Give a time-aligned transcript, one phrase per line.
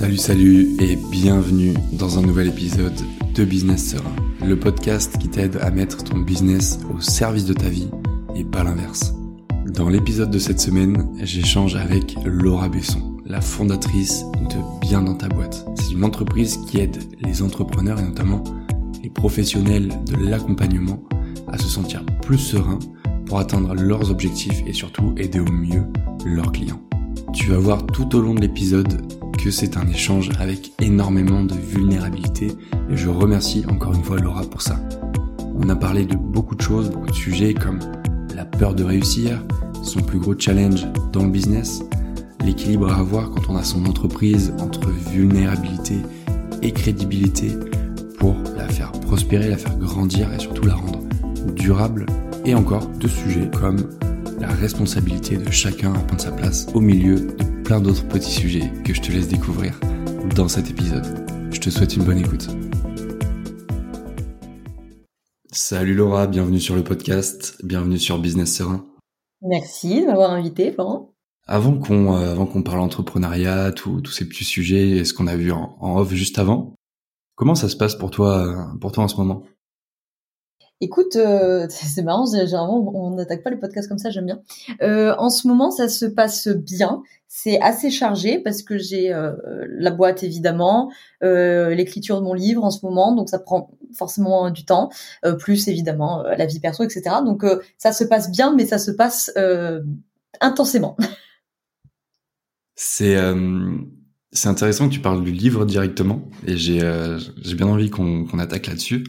[0.00, 2.98] Salut, salut et bienvenue dans un nouvel épisode
[3.34, 7.68] de Business Serein, le podcast qui t'aide à mettre ton business au service de ta
[7.68, 7.90] vie
[8.34, 9.12] et pas l'inverse.
[9.66, 15.28] Dans l'épisode de cette semaine, j'échange avec Laura Besson, la fondatrice de Bien dans ta
[15.28, 15.66] boîte.
[15.74, 18.42] C'est une entreprise qui aide les entrepreneurs et notamment
[19.02, 21.02] les professionnels de l'accompagnement
[21.46, 22.78] à se sentir plus sereins
[23.26, 25.84] pour atteindre leurs objectifs et surtout aider au mieux
[26.24, 26.80] leurs clients.
[27.34, 29.02] Tu vas voir tout au long de l'épisode
[29.42, 32.48] que c'est un échange avec énormément de vulnérabilité
[32.90, 34.78] et je remercie encore une fois Laura pour ça.
[35.54, 37.78] On a parlé de beaucoup de choses, beaucoup de sujets comme
[38.34, 39.42] la peur de réussir,
[39.82, 41.82] son plus gros challenge dans le business,
[42.44, 45.96] l'équilibre à avoir quand on a son entreprise entre vulnérabilité
[46.60, 47.52] et crédibilité
[48.18, 51.00] pour la faire prospérer, la faire grandir et surtout la rendre
[51.54, 52.04] durable
[52.44, 53.78] et encore de sujets comme
[54.38, 58.72] la responsabilité de chacun à prendre sa place au milieu de plein d'autres petits sujets
[58.84, 59.78] que je te laisse découvrir
[60.34, 61.04] dans cet épisode.
[61.52, 62.48] Je te souhaite une bonne écoute.
[65.52, 68.86] Salut Laura, bienvenue sur le podcast, bienvenue sur Business Serein.
[69.42, 71.12] Merci de m'avoir invité, Florent.
[71.46, 75.36] Avant qu'on euh, avant qu'on parle entrepreneuriat, tous ces petits sujets et ce qu'on a
[75.36, 76.74] vu en, en, off juste avant,
[77.34, 79.42] comment ça se passe pour toi euh, pour toi en ce moment?
[80.82, 84.40] Écoute, euh, c'est marrant, généralement on n'attaque pas le podcast comme ça, j'aime bien.
[84.82, 87.02] Euh, en ce moment, ça se passe bien.
[87.32, 89.32] C'est assez chargé parce que j'ai euh,
[89.68, 90.90] la boîte évidemment,
[91.22, 94.90] euh, l'écriture de mon livre en ce moment, donc ça prend forcément du temps,
[95.24, 97.16] euh, plus évidemment la vie perso, etc.
[97.24, 97.44] Donc
[97.78, 99.30] ça se passe bien, mais ça se passe
[100.40, 100.96] intensément.
[102.82, 103.14] C'est
[104.32, 106.80] c'est intéressant que tu parles du livre directement et j'ai
[107.42, 109.04] j'ai bien envie qu'on qu'on attaque là-dessus.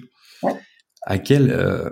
[1.04, 1.90] À quel euh,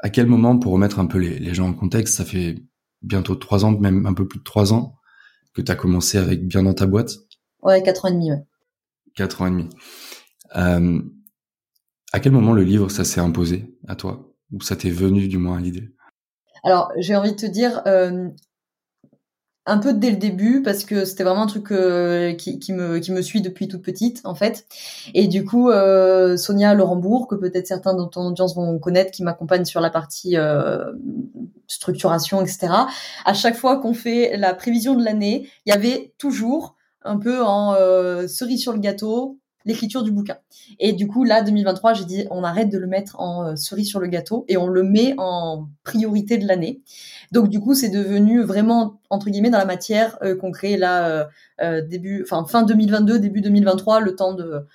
[0.00, 2.56] à quel moment pour remettre un peu les, les, gens en contexte ça fait
[3.02, 4.96] bientôt trois ans même un peu plus de trois ans
[5.54, 7.12] que tu as commencé avec bien dans ta boîte?
[7.62, 8.44] Ouais quatre ans et demi ouais.
[9.14, 9.68] Quatre ans et demi.
[10.56, 11.02] Euh,
[12.12, 14.32] à quel moment le livre ça s'est imposé à toi?
[14.52, 15.92] Ou ça t'est venu du moins à l'idée?
[16.64, 18.28] Alors j'ai envie de te dire euh,
[19.68, 23.42] un peu dès le début parce que c'était vraiment un truc euh, qui, me, suit
[23.42, 24.66] depuis toute petite en fait.
[25.14, 29.22] Et du coup, euh, Sonia Laurent-Bourg, que peut-être certains dans ton audience vont connaître, qui
[29.22, 30.92] m'accompagne sur la partie euh,
[31.66, 32.68] structuration, etc.
[33.24, 37.42] À chaque fois qu'on fait la prévision de l'année, il y avait toujours un peu
[37.42, 40.38] en euh, cerise sur le gâteau, l'écriture du bouquin.
[40.80, 43.88] Et du coup, là, 2023, j'ai dit, on arrête de le mettre en euh, cerise
[43.88, 46.80] sur le gâteau et on le met en priorité de l'année.
[47.32, 51.28] Donc, du coup, c'est devenu vraiment, entre guillemets, dans la matière euh, qu'on crée là,
[51.60, 54.66] euh, début, fin 2022, début 2023, le temps de,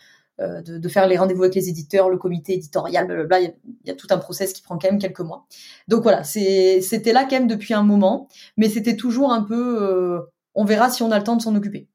[0.87, 3.39] faire les rendez-vous avec les éditeurs, le comité éditorial, blablabla.
[3.39, 3.53] Il
[3.85, 5.47] y a tout un process qui prend quand même quelques mois.
[5.87, 8.27] Donc voilà, c'était là quand même depuis un moment,
[8.57, 10.21] mais c'était toujours un peu,
[10.53, 11.87] on verra si on a le temps de s'en occuper.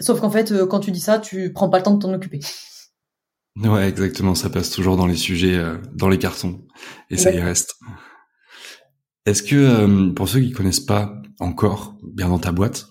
[0.00, 2.12] Sauf qu'en fait, euh, quand tu dis ça, tu prends pas le temps de t'en
[2.12, 2.40] occuper.
[3.56, 4.34] Ouais, exactement.
[4.34, 6.66] Ça passe toujours dans les sujets, euh, dans les cartons,
[7.10, 7.76] et ça y reste.
[9.26, 12.86] Est-ce que euh, pour ceux qui connaissent pas encore bien dans ta boîte,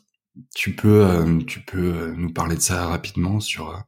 [0.55, 1.05] tu peux,
[1.45, 3.83] tu peux nous parler de ça rapidement sur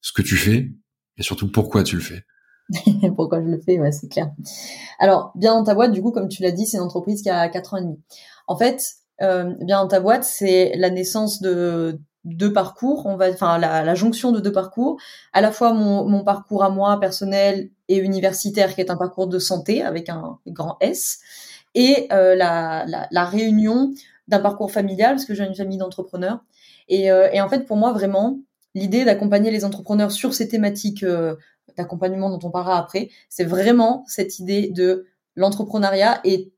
[0.00, 0.72] ce que tu fais
[1.18, 2.24] et surtout pourquoi tu le fais?
[3.16, 4.32] pourquoi je le fais, ouais, c'est clair.
[4.98, 7.30] Alors, bien dans ta boîte, du coup, comme tu l'as dit, c'est une entreprise qui
[7.30, 8.02] a 4 ans et demi.
[8.48, 8.82] En fait,
[9.20, 13.94] bien dans ta boîte, c'est la naissance de deux parcours, on va, enfin la, la,
[13.94, 14.98] jonction de deux parcours,
[15.32, 19.26] à la fois mon, mon, parcours à moi personnel et universitaire qui est un parcours
[19.26, 21.20] de santé avec un grand S,
[21.74, 23.92] et euh, la, la, la, réunion
[24.28, 26.40] d'un parcours familial parce que j'ai une famille d'entrepreneurs.
[26.88, 28.38] Et, euh, et, en fait pour moi vraiment
[28.74, 31.36] l'idée d'accompagner les entrepreneurs sur ces thématiques euh,
[31.76, 35.06] d'accompagnement dont on parlera après, c'est vraiment cette idée de
[35.36, 36.52] l'entrepreneuriat est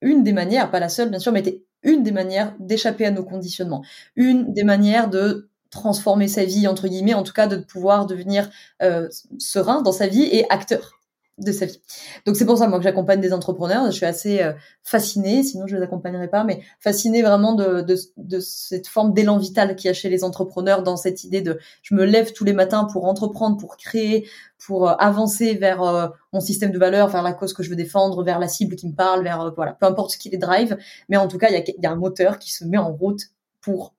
[0.00, 3.24] une des manières, pas la seule bien sûr, mais une des manières d'échapper à nos
[3.24, 3.84] conditionnements,
[4.16, 8.48] une des manières de transformer sa vie entre guillemets, en tout cas de pouvoir devenir
[8.82, 9.08] euh,
[9.38, 10.97] serein dans sa vie et acteur
[11.38, 11.80] de sa vie.
[12.26, 13.86] Donc c'est pour ça moi que j'accompagne des entrepreneurs.
[13.86, 17.96] Je suis assez euh, fascinée, sinon je les accompagnerais pas, mais fascinée vraiment de, de,
[18.16, 21.58] de cette forme d'élan vital qu'il y a chez les entrepreneurs dans cette idée de
[21.82, 24.28] je me lève tous les matins pour entreprendre, pour créer,
[24.58, 27.76] pour euh, avancer vers euh, mon système de valeurs, vers la cause que je veux
[27.76, 30.76] défendre, vers la cible qui me parle, vers voilà, peu importe ce qui les drive,
[31.08, 32.92] mais en tout cas il y a, y a un moteur qui se met en
[32.92, 33.22] route
[33.60, 33.94] pour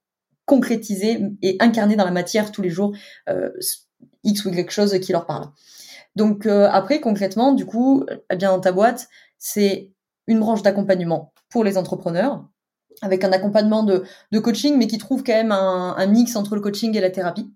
[0.45, 2.93] concrétiser et incarner dans la matière tous les jours
[4.23, 5.49] X ou quelque chose qui leur parle.
[6.19, 9.07] Donc euh, après, concrètement, du coup, eh bien dans ta boîte,
[9.37, 9.93] c'est
[10.27, 12.43] une branche d'accompagnement pour les entrepreneurs,
[13.01, 14.03] avec un accompagnement de,
[14.39, 17.49] coaching, mais qui trouve quand même un, mix entre le coaching et la thérapie.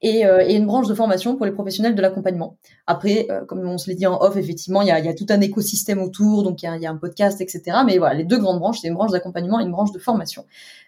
[0.00, 2.56] et, euh, et, une branche de formation pour les professionnels de l'accompagnement.
[2.86, 5.42] Après, euh, comme on se l'est dit en off, effectivement, il y a, tout un
[5.42, 7.60] écosystème autour, donc il y a, y a, un podcast, etc.
[7.84, 10.46] Mais voilà, les deux grandes branches, c'est une branche d'accompagnement et une branche de formation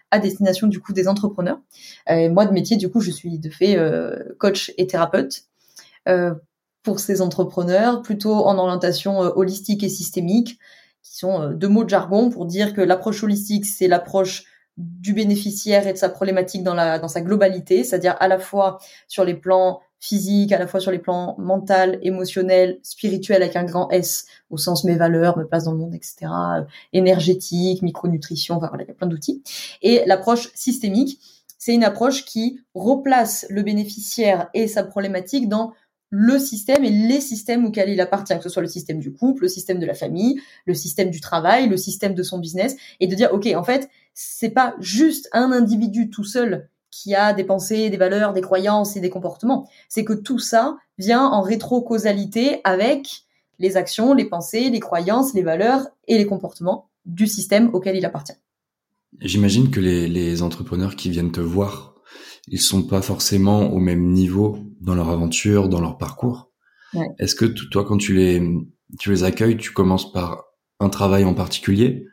[0.09, 1.59] à destination du coup des entrepreneurs.
[2.09, 3.77] Euh, moi, de métier, du coup, je suis de fait
[4.39, 5.43] coach et thérapeute
[6.83, 10.59] pour ces entrepreneurs, plutôt en orientation holistique et systémique,
[11.03, 14.45] qui sont deux mots de jargon pour dire que l'approche holistique, c'est l'approche
[14.77, 18.79] du bénéficiaire et de sa problématique dans, la, dans sa globalité, c'est-à-dire à la fois
[19.07, 23.63] sur les plans physiques, à la fois sur les plans mental, émotionnel, spirituel avec un
[23.63, 26.63] grand S, au sens mes valeurs, me place dans le monde, etc., euh,
[26.93, 29.43] énergétique, micronutrition, enfin voilà, il y a plein d'outils.
[29.83, 31.19] Et l'approche systémique,
[31.59, 35.73] c'est une approche qui replace le bénéficiaire et sa problématique dans
[36.11, 39.43] le système et les systèmes auxquels il appartient, que ce soit le système du couple,
[39.43, 43.07] le système de la famille, le système du travail, le système de son business, et
[43.07, 47.45] de dire, OK, en fait, c'est pas juste un individu tout seul qui a des
[47.45, 49.69] pensées, des valeurs, des croyances et des comportements.
[49.87, 53.23] C'est que tout ça vient en rétro-causalité avec
[53.59, 58.05] les actions, les pensées, les croyances, les valeurs et les comportements du système auquel il
[58.05, 58.35] appartient.
[59.21, 61.90] J'imagine que les, les entrepreneurs qui viennent te voir
[62.47, 66.51] ils sont pas forcément au même niveau dans leur aventure, dans leur parcours.
[66.93, 67.07] Ouais.
[67.19, 68.41] Est-ce que toi, quand tu les,
[68.99, 70.43] tu les accueilles, tu commences par
[70.79, 72.05] un travail en particulier,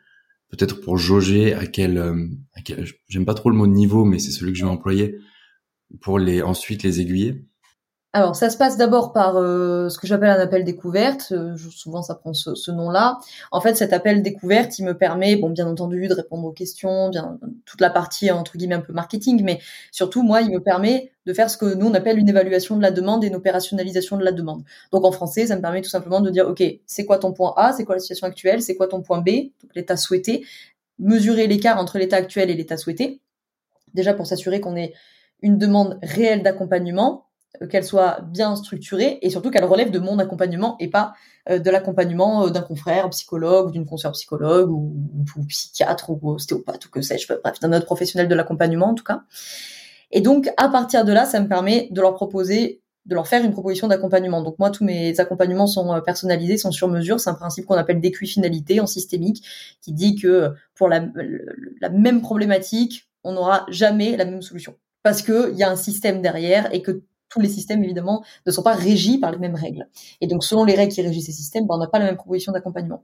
[0.49, 4.19] peut-être pour jauger à quel, euh, à quel j'aime pas trop le mot niveau, mais
[4.19, 5.15] c'est celui que je vais employer,
[6.01, 7.45] pour les ensuite les aiguiller.
[8.11, 11.31] Alors, ça se passe d'abord par euh, ce que j'appelle un appel découverte.
[11.31, 13.19] Euh, souvent, ça prend ce, ce nom-là.
[13.51, 17.09] En fait, cet appel découverte, il me permet, bon, bien entendu, de répondre aux questions,
[17.09, 19.59] bien toute la partie entre guillemets un peu marketing, mais
[19.91, 22.81] surtout, moi, il me permet de faire ce que nous on appelle une évaluation de
[22.81, 24.63] la demande et une opérationnalisation de la demande.
[24.91, 27.53] Donc, en français, ça me permet tout simplement de dire, ok, c'est quoi ton point
[27.57, 30.47] A, c'est quoi la situation actuelle, c'est quoi ton point B, donc l'état souhaité,
[30.97, 33.21] mesurer l'écart entre l'état actuel et l'état souhaité.
[33.93, 34.93] Déjà pour s'assurer qu'on ait
[35.43, 37.28] une demande réelle d'accompagnement
[37.67, 41.13] qu'elle soit bien structurée et surtout qu'elle relève de mon accompagnement et pas
[41.49, 44.95] euh, de l'accompagnement euh, d'un confrère psychologue, d'une consoeur psychologue ou,
[45.35, 49.03] ou, psychiatre ou ostéopathe ou que sais-je, bref, d'un autre professionnel de l'accompagnement en tout
[49.03, 49.23] cas.
[50.11, 53.43] Et donc à partir de là, ça me permet de leur proposer de leur faire
[53.43, 54.43] une proposition d'accompagnement.
[54.43, 57.19] Donc moi, tous mes accompagnements sont personnalisés, sont sur mesure.
[57.19, 59.43] C'est un principe qu'on appelle d'équifinalité en systémique,
[59.81, 61.07] qui dit que pour la,
[61.81, 66.21] la même problématique, on n'aura jamais la même solution parce qu'il y a un système
[66.21, 69.87] derrière et que tous les systèmes, évidemment, ne sont pas régis par les mêmes règles.
[70.21, 72.17] Et donc, selon les règles qui régissent ces systèmes, ben, on n'a pas la même
[72.17, 73.03] proposition d'accompagnement.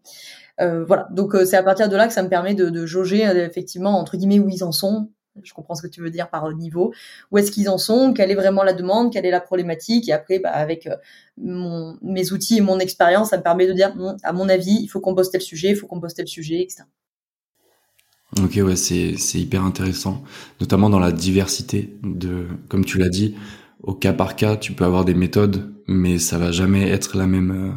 [0.62, 1.08] Euh, voilà.
[1.12, 3.46] Donc, euh, c'est à partir de là que ça me permet de, de jauger, euh,
[3.46, 5.10] effectivement, entre guillemets, où ils en sont.
[5.44, 6.94] Je comprends ce que tu veux dire par niveau.
[7.30, 8.14] Où est-ce qu'ils en sont?
[8.14, 9.12] Quelle est vraiment la demande?
[9.12, 10.08] Quelle est la problématique?
[10.08, 10.88] Et après, bah, avec
[11.38, 13.94] mon, mes outils et mon expérience, ça me permet de dire,
[14.24, 16.62] à mon avis, il faut qu'on bosse tel sujet, il faut qu'on bosse tel sujet,
[16.62, 16.84] etc.
[18.42, 20.24] Ok, ouais, c'est hyper intéressant,
[20.60, 23.36] notamment dans la diversité de, comme tu l'as dit,
[23.86, 27.28] au cas par cas, tu peux avoir des méthodes, mais ça va jamais être la
[27.28, 27.72] même euh,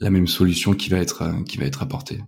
[0.00, 2.20] la même solution qui va être euh, qui va être apportée.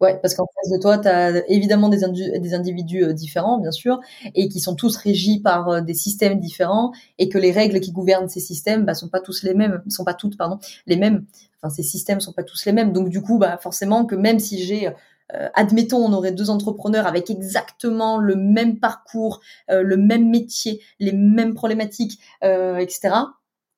[0.00, 2.00] Ouais, parce qu'en face de toi, tu as évidemment des,
[2.38, 4.00] des individus euh, différents, bien sûr,
[4.34, 8.28] et qui sont tous régis par des systèmes différents, et que les règles qui gouvernent
[8.28, 11.24] ces systèmes bah, sont pas tous les mêmes, sont pas toutes, pardon, les mêmes.
[11.62, 12.92] Enfin, ces systèmes sont pas tous les mêmes.
[12.92, 14.90] Donc du coup, bah forcément que même si j'ai
[15.32, 19.40] euh, admettons, on aurait deux entrepreneurs avec exactement le même parcours,
[19.70, 23.14] euh, le même métier, les mêmes problématiques, euh, etc.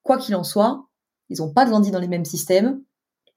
[0.02, 0.86] Quoi qu'il en soit,
[1.30, 2.80] ils n'ont pas grandi dans les mêmes systèmes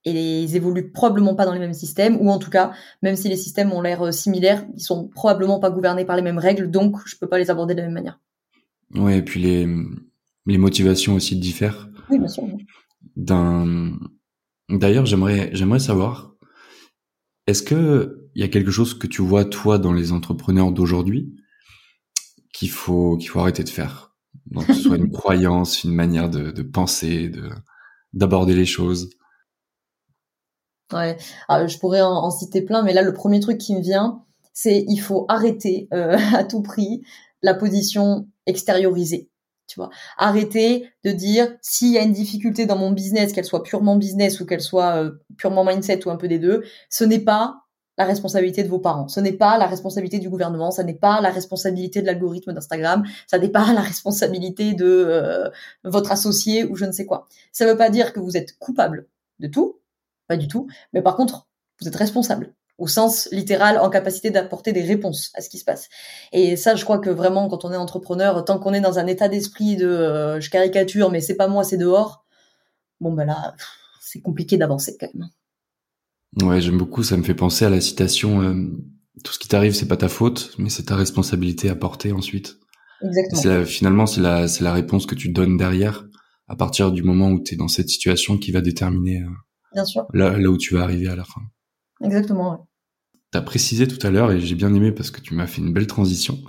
[0.05, 2.71] et ils évoluent probablement pas dans les mêmes systèmes, ou en tout cas,
[3.01, 6.37] même si les systèmes ont l'air similaires, ils sont probablement pas gouvernés par les mêmes
[6.37, 8.19] règles, donc je peux pas les aborder de la même manière.
[8.95, 9.67] Ouais, et puis les,
[10.45, 11.89] les motivations aussi diffèrent.
[12.09, 12.45] Oui, bien sûr.
[13.17, 13.91] D'un,
[14.69, 16.28] d'ailleurs, j'aimerais, j'aimerais savoir,
[17.49, 21.35] est-ce que il y a quelque chose que tu vois toi dans les entrepreneurs d'aujourd'hui
[22.53, 24.15] qu'il faut qu'il faut arrêter de faire,
[24.47, 27.49] donc que ce soit une croyance, une manière de, de penser, de
[28.13, 29.09] d'aborder les choses.
[30.91, 34.23] Ouais, ah, je pourrais en, citer plein, mais là le premier truc qui me vient,
[34.53, 37.01] c'est il faut arrêter euh, à tout prix
[37.41, 39.28] la position extériorisée.
[39.69, 43.61] Tu vois, arrêter de dire s'il y a une difficulté dans mon business, qu'elle soit
[43.61, 47.19] purement business ou qu'elle soit euh, purement mindset ou un peu des deux, ce n'est
[47.19, 47.61] pas
[47.99, 49.07] la responsabilité de vos parents.
[49.09, 53.03] Ce n'est pas la responsabilité du gouvernement, ça n'est pas la responsabilité de l'algorithme d'Instagram,
[53.27, 55.49] ça n'est pas la responsabilité de euh,
[55.83, 57.27] votre associé ou je ne sais quoi.
[57.51, 59.07] Ça ne veut pas dire que vous êtes coupable
[59.39, 59.79] de tout,
[60.27, 61.47] pas du tout, mais par contre,
[61.79, 65.65] vous êtes responsable au sens littéral en capacité d'apporter des réponses à ce qui se
[65.65, 65.89] passe.
[66.31, 69.05] Et ça, je crois que vraiment, quand on est entrepreneur, tant qu'on est dans un
[69.05, 72.25] état d'esprit de euh, je caricature, mais c'est pas moi, c'est dehors,
[72.99, 73.53] bon ben là,
[74.01, 75.29] c'est compliqué d'avancer quand même.
[76.41, 77.03] Ouais, j'aime beaucoup.
[77.03, 78.53] Ça me fait penser à la citation euh,
[79.23, 82.57] "Tout ce qui t'arrive, c'est pas ta faute, mais c'est ta responsabilité à porter ensuite."
[83.01, 83.65] Exactement.
[83.65, 86.05] finalement, c'est la, c'est la réponse que tu donnes derrière
[86.49, 89.23] à partir du moment où tu es dans cette situation qui va déterminer
[89.73, 90.05] Bien sûr.
[90.13, 91.41] Là, là où tu vas arriver à la fin.
[92.03, 92.51] Exactement.
[92.51, 92.57] Ouais.
[93.31, 95.61] Tu as précisé tout à l'heure, et j'ai bien aimé parce que tu m'as fait
[95.61, 96.39] une belle transition,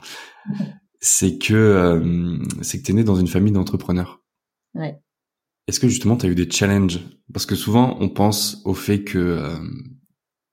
[1.00, 4.22] c'est que euh, c'est que tu es né dans une famille d'entrepreneurs.
[4.74, 4.98] Ouais.
[5.66, 7.00] Est-ce que justement tu as eu des challenges?
[7.32, 9.56] Parce que souvent on pense au fait que euh,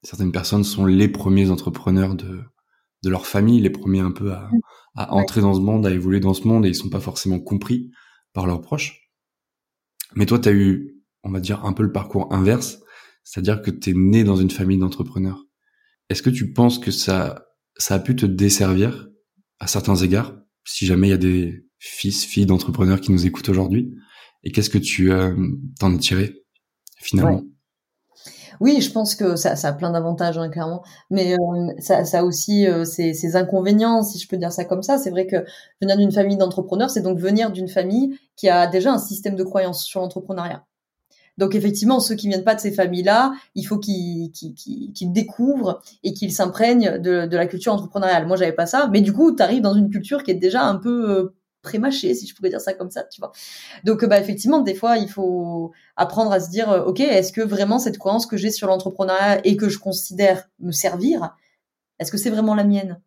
[0.03, 2.41] certaines personnes sont les premiers entrepreneurs de,
[3.03, 4.50] de leur famille, les premiers un peu à,
[4.96, 7.39] à entrer dans ce monde, à évoluer dans ce monde, et ils sont pas forcément
[7.39, 7.91] compris
[8.34, 9.10] par leurs proches.
[10.15, 12.79] Mais toi, tu as eu on va dire, un peu le parcours inverse,
[13.24, 15.46] c'est-à-dire que tu es né dans une famille d'entrepreneurs.
[16.09, 17.45] Est-ce que tu penses que ça,
[17.77, 19.07] ça a pu te desservir
[19.59, 20.35] à certains égards,
[20.65, 23.93] si jamais il y a des fils, filles d'entrepreneurs qui nous écoutent aujourd'hui
[24.43, 25.35] Et qu'est-ce que tu euh,
[25.79, 26.43] t'en as tiré
[26.99, 27.43] finalement?
[28.59, 30.83] Oui, je pense que ça, ça a plein d'avantages, hein, clairement.
[31.11, 34.65] Mais euh, ça, ça a aussi euh, ses, ses, inconvénients, si je peux dire ça
[34.65, 34.97] comme ça.
[34.97, 35.45] C'est vrai que
[35.79, 39.43] venir d'une famille d'entrepreneurs, c'est donc venir d'une famille qui a déjà un système de
[39.43, 40.65] croyance sur l'entrepreneuriat.
[41.38, 44.32] Donc effectivement, ceux qui viennent pas de ces familles-là, il faut qu'ils
[45.01, 48.25] découvrent et qu'ils s'imprègnent de, de, la culture entrepreneuriale.
[48.25, 50.63] Moi, j'avais pas ça, mais du coup, tu arrives dans une culture qui est déjà
[50.63, 53.32] un peu euh, prémâchée, si je pourrais dire ça comme ça, tu vois.
[53.84, 57.41] Donc bah effectivement, des fois, il faut apprendre à se dire, euh, ok, est-ce que
[57.41, 61.36] vraiment cette croyance que j'ai sur l'entrepreneuriat et que je considère me servir,
[62.00, 63.01] est-ce que c'est vraiment la mienne?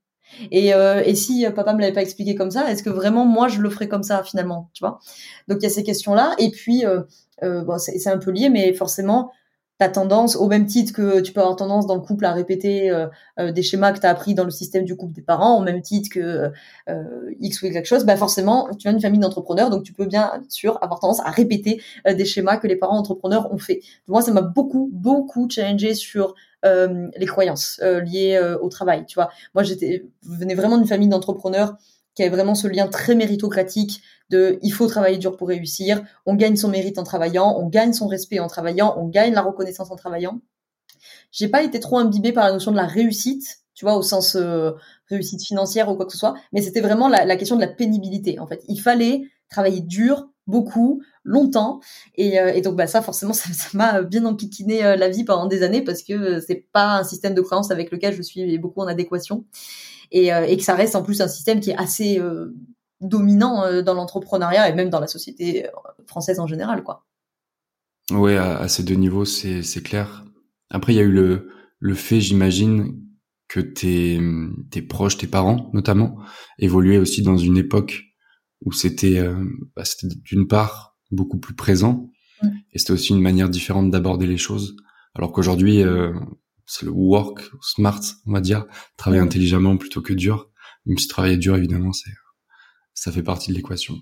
[0.50, 3.48] Et, euh, et si papa me l'avait pas expliqué comme ça, est-ce que vraiment moi
[3.48, 5.00] je le ferais comme ça finalement, tu vois?
[5.48, 6.34] Donc il y a ces questions-là.
[6.38, 7.02] Et puis euh,
[7.42, 9.32] euh, bon, c'est un peu lié, mais forcément,
[9.78, 12.32] tu as tendance, au même titre que tu peux avoir tendance dans le couple à
[12.32, 13.06] répéter euh,
[13.38, 15.62] euh, des schémas que tu as appris dans le système du couple des parents, au
[15.62, 16.52] même titre que
[17.40, 20.42] X ou quelque chose, bah forcément, tu viens d'une famille d'entrepreneurs, donc tu peux bien
[20.48, 23.80] sûr avoir tendance à répéter des schémas que les parents entrepreneurs ont fait.
[24.06, 29.06] Moi, ça m'a beaucoup, beaucoup challengé sur les croyances liées au travail.
[29.06, 31.76] Tu vois, moi, j'étais venais vraiment d'une famille d'entrepreneurs
[32.20, 36.56] qui vraiment ce lien très méritocratique de il faut travailler dur pour réussir, on gagne
[36.56, 39.96] son mérite en travaillant, on gagne son respect en travaillant, on gagne la reconnaissance en
[39.96, 40.40] travaillant.
[41.32, 44.36] J'ai pas été trop imbibée par la notion de la réussite, tu vois, au sens
[44.36, 44.72] euh,
[45.08, 48.38] réussite financière ou quoi que ce soit, mais c'était vraiment la, question de la pénibilité.
[48.38, 51.80] En fait, il fallait travailler dur, beaucoup, longtemps,
[52.16, 55.62] et, euh, donc bah ça forcément ça m'a bien enquiquiné euh, la vie pendant des
[55.62, 58.86] années parce que c'est pas un système de croyance avec lequel je suis beaucoup en
[58.86, 59.44] adéquation
[60.10, 62.20] et, et que ça reste en plus un système qui est assez
[63.00, 65.70] dominant euh, dans l'entrepreneuriat et même dans la société euh,
[66.06, 67.06] française en général, quoi.
[68.10, 70.24] Ouais, à, ces deux niveaux, c'est c'est clair.
[70.68, 71.48] Après, il y a eu le
[71.78, 73.00] le fait, j'imagine,
[73.48, 74.20] que tes
[74.70, 76.18] tes proches, tes parents notamment,
[76.58, 78.02] évoluaient aussi dans une époque
[78.64, 79.44] où c'était euh,
[79.76, 82.10] bah, c'était d'une part beaucoup plus présent
[82.72, 84.76] et c'était aussi une manière différente d'aborder les choses.
[85.14, 85.82] Alors qu'aujourd'hui,
[86.70, 88.64] c'est le work smart, on va dire,
[88.96, 90.50] travailler intelligemment plutôt que dur.
[90.86, 92.10] Même si travailler dur, évidemment, c'est
[92.94, 93.96] ça fait partie de l'équation.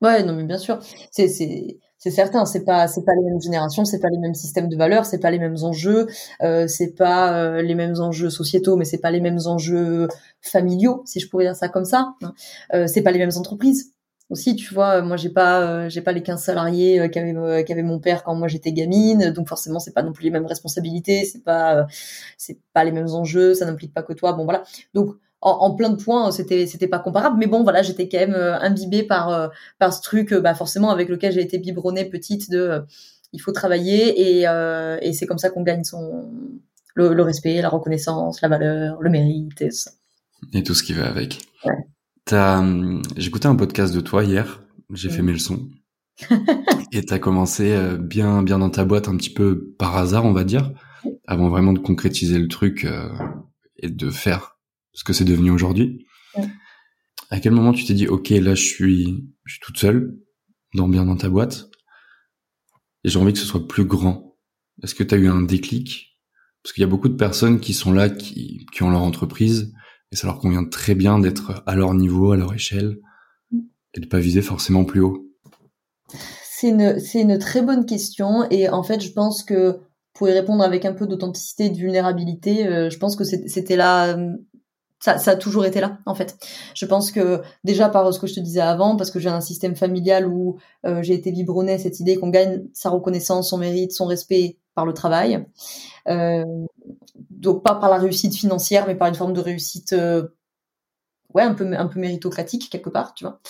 [0.00, 0.78] Ouais, non, mais bien sûr,
[1.10, 4.34] c'est c'est c'est certain, c'est pas c'est pas les mêmes générations, c'est pas les mêmes
[4.34, 6.06] systèmes de valeurs, c'est pas les mêmes enjeux,
[6.42, 10.06] euh, c'est pas euh, les mêmes enjeux sociétaux, mais c'est pas les mêmes enjeux
[10.40, 12.14] familiaux, si je pourrais dire ça comme ça.
[12.22, 12.32] Hein.
[12.74, 13.91] Euh, c'est pas les mêmes entreprises
[14.32, 15.02] aussi, tu vois.
[15.02, 18.34] Moi, j'ai pas euh, j'ai pas les 15 salariés euh, qu'avait qu'avait mon père quand
[18.34, 21.86] moi j'étais gamine, donc forcément c'est pas non plus les mêmes responsabilités, c'est pas
[22.38, 24.32] c'est pas les mêmes enjeux, ça n'implique pas que toi.
[24.32, 27.36] Bon voilà, donc en, plein de points, c'était c'était pas comparable.
[27.38, 29.48] Mais bon, voilà, j'étais quand même euh, imbibée par euh,
[29.78, 32.84] par ce truc, euh, bah forcément avec lequel j'ai été biberonnée petite de
[33.32, 36.30] il faut travailler et, et c'est comme ça qu'on gagne son
[36.94, 39.92] le, le, respect, la reconnaissance, la valeur, le mérite et tout ça.
[40.52, 41.38] Et tout ce qui va avec.
[41.64, 41.86] Ouais.
[42.30, 44.62] J'ai écouté un podcast de toi hier.
[44.90, 45.68] J'ai fait mes leçons.
[46.92, 50.44] et t'as commencé bien bien dans ta boîte un petit peu par hasard, on va
[50.44, 50.72] dire,
[51.26, 52.86] avant vraiment de concrétiser le truc
[53.78, 54.58] et de faire
[54.92, 56.06] ce que c'est devenu aujourd'hui.
[57.30, 60.18] À quel moment tu t'es dit, ok, là je suis, je suis toute seule,
[60.74, 61.70] dans bien dans ta boîte,
[63.04, 64.36] et j'ai envie que ce soit plus grand?
[64.82, 66.18] Est-ce que tu as eu un déclic?
[66.62, 69.72] Parce qu'il y a beaucoup de personnes qui sont là, qui, qui ont leur entreprise,
[70.12, 72.98] et ça leur convient très bien d'être à leur niveau, à leur échelle,
[73.94, 75.26] et de pas viser forcément plus haut.
[76.44, 79.80] C'est une, une très bonne question, et en fait, je pense que
[80.12, 83.76] pour y répondre avec un peu d'authenticité et de vulnérabilité, euh, je pense que c'était
[83.76, 84.16] là
[85.02, 86.38] ça, ça, a toujours été là, en fait.
[86.74, 89.40] Je pense que déjà par ce que je te disais avant, parce que j'ai un
[89.40, 93.90] système familial où euh, j'ai été biberonné cette idée qu'on gagne sa reconnaissance, son mérite,
[93.90, 95.44] son respect par le travail.
[96.08, 96.44] Euh,
[97.42, 100.28] donc pas par la réussite financière, mais par une forme de réussite, euh,
[101.34, 103.40] ouais, un peu un peu méritocratique quelque part, tu vois.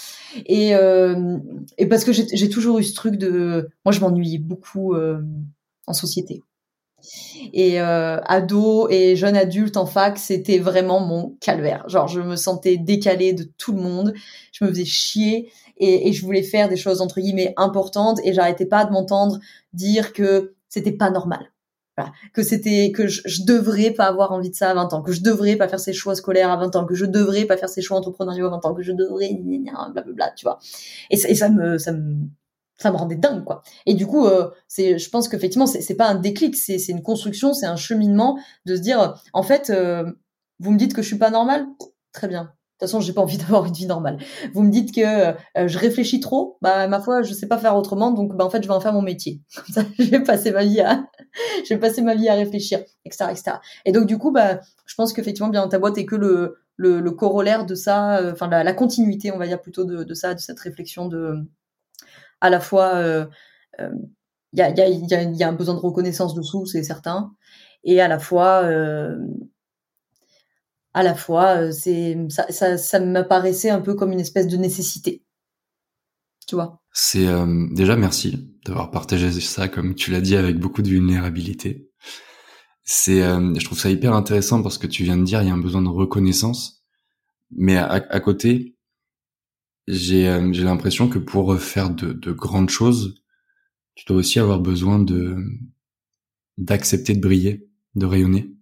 [0.46, 1.38] Et euh,
[1.78, 5.20] et parce que j'ai toujours eu ce truc de, moi je m'ennuie beaucoup euh,
[5.86, 6.42] en société.
[7.52, 11.88] Et euh, ado et jeune adulte en fac, c'était vraiment mon calvaire.
[11.88, 14.14] Genre, je me sentais décalée de tout le monde.
[14.52, 18.32] Je me faisais chier et, et je voulais faire des choses entre guillemets importantes et
[18.32, 19.40] j'arrêtais pas de m'entendre
[19.72, 21.50] dire que c'était pas normal.
[21.96, 22.12] Voilà.
[22.32, 25.12] Que c'était que je, je, devrais pas avoir envie de ça à 20 ans, que
[25.12, 27.68] je devrais pas faire ces choix scolaires à 20 ans, que je devrais pas faire
[27.68, 29.30] ces choix entrepreneuriaux à 20 ans, que je devrais
[29.92, 30.58] blablabla, tu vois.
[31.10, 32.28] Et, et ça me ça me
[32.78, 33.62] ça me rendait dingue quoi.
[33.86, 36.92] Et du coup, euh, c'est, je pense qu'effectivement, c'est, c'est pas un déclic, c'est, c'est
[36.92, 40.10] une construction, c'est un cheminement de se dire, en fait, euh,
[40.58, 41.66] vous me dites que je suis pas normale,
[42.12, 42.52] très bien.
[42.82, 44.18] De toute façon, j'ai pas envie d'avoir une vie normale.
[44.54, 47.76] Vous me dites que euh, je réfléchis trop, bah ma foi, je sais pas faire
[47.76, 49.40] autrement, donc bah en fait, je vais en faire mon métier.
[49.54, 51.06] Comme ça, je vais passer ma vie à,
[52.02, 53.52] ma vie à réfléchir, etc., etc.
[53.84, 57.10] Et donc du coup, bah, je pense qu'effectivement, bien ta boîte est que le, le,
[57.12, 61.06] corollaire de ça, enfin la, continuité, on va dire plutôt de, ça, de cette réflexion
[61.06, 61.36] de
[62.40, 63.00] à la fois,
[63.78, 67.32] il y, a, y, a, y, a, un besoin de reconnaissance dessous, c'est certain,
[67.84, 69.16] et à la fois, euh,
[70.94, 75.24] à la fois, c'est ça, ça, ça m'apparaissait un peu comme une espèce de nécessité,
[76.46, 76.82] tu vois?
[76.92, 81.88] C'est euh, déjà merci d'avoir partagé ça, comme tu l'as dit, avec beaucoup de vulnérabilité.
[82.84, 85.50] C'est, euh, je trouve ça hyper intéressant parce que tu viens de dire il y
[85.50, 86.84] a un besoin de reconnaissance,
[87.50, 88.76] mais à, à côté,
[89.88, 93.22] j'ai euh, j'ai l'impression que pour faire de, de, grandes choses,
[93.94, 95.36] tu dois aussi avoir besoin de
[96.58, 98.52] d'accepter de briller, de rayonner,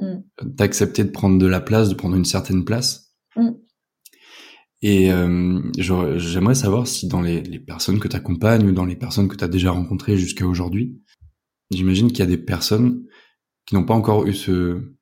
[0.00, 0.22] mm.
[0.42, 3.14] d'accepter de prendre de la place, de prendre une certaine place.
[3.36, 3.50] Mm.
[4.82, 8.96] Et euh, j'aimerais savoir si dans les, les personnes que tu accompagnes ou dans les
[8.96, 10.98] personnes que tu as déjà rencontrées jusqu'à aujourd'hui,
[11.70, 13.04] j'imagine qu'il y a des personnes
[13.66, 14.94] qui n'ont pas encore eu ce,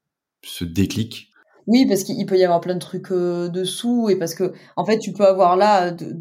[0.44, 1.28] ce déclic
[1.68, 4.86] oui, parce qu'il peut y avoir plein de trucs euh, dessous et parce que en
[4.86, 6.16] fait, tu peux avoir là de,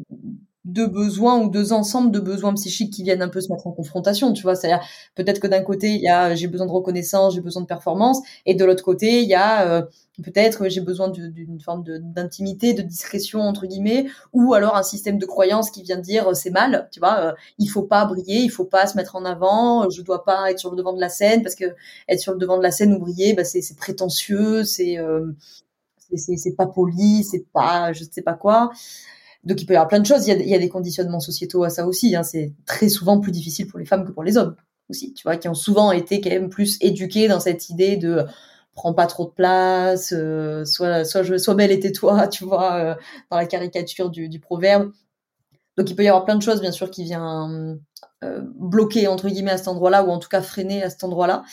[0.67, 3.71] deux besoins ou deux ensembles de besoins psychiques qui viennent un peu se mettre en
[3.71, 4.55] confrontation, tu vois.
[4.55, 7.67] C'est-à-dire peut-être que d'un côté il y a j'ai besoin de reconnaissance, j'ai besoin de
[7.67, 9.81] performance, et de l'autre côté il y a euh,
[10.23, 15.25] peut-être j'ai besoin d'une forme d'intimité, de, discrétion entre guillemets, ou alors un système de
[15.25, 17.19] croyance qui vient dire euh, c'est mal, tu vois.
[17.19, 20.51] Euh, il faut pas briller, il faut pas se mettre en avant, je dois pas
[20.51, 21.65] être sur le devant de la scène parce que
[22.09, 24.97] être sur le devant de la scène ou briller, bah, c'est prétentieux, c'est
[26.15, 28.71] c'est pas poli, c'est pas je sais pas quoi.
[29.47, 30.27] Donc il peut y avoir plein de choses.
[30.27, 32.15] Il y a, des conditionnements sociétaux à ça aussi.
[32.15, 32.23] Hein.
[32.23, 34.55] C'est très souvent plus difficile pour les femmes que pour les hommes
[34.89, 35.13] aussi.
[35.13, 38.25] Tu vois, qui ont souvent été quand même plus éduqués dans cette idée de
[38.73, 42.95] prends pas trop de place, euh, soit soit sois belle et tais-toi, tu vois, euh,
[43.31, 44.91] dans la caricature du, du, proverbe.
[45.77, 47.79] Donc il peut y avoir plein de choses bien sûr qui viennent
[48.23, 51.43] euh, bloquer entre guillemets à cet endroit-là ou en tout cas freiner à cet endroit-là.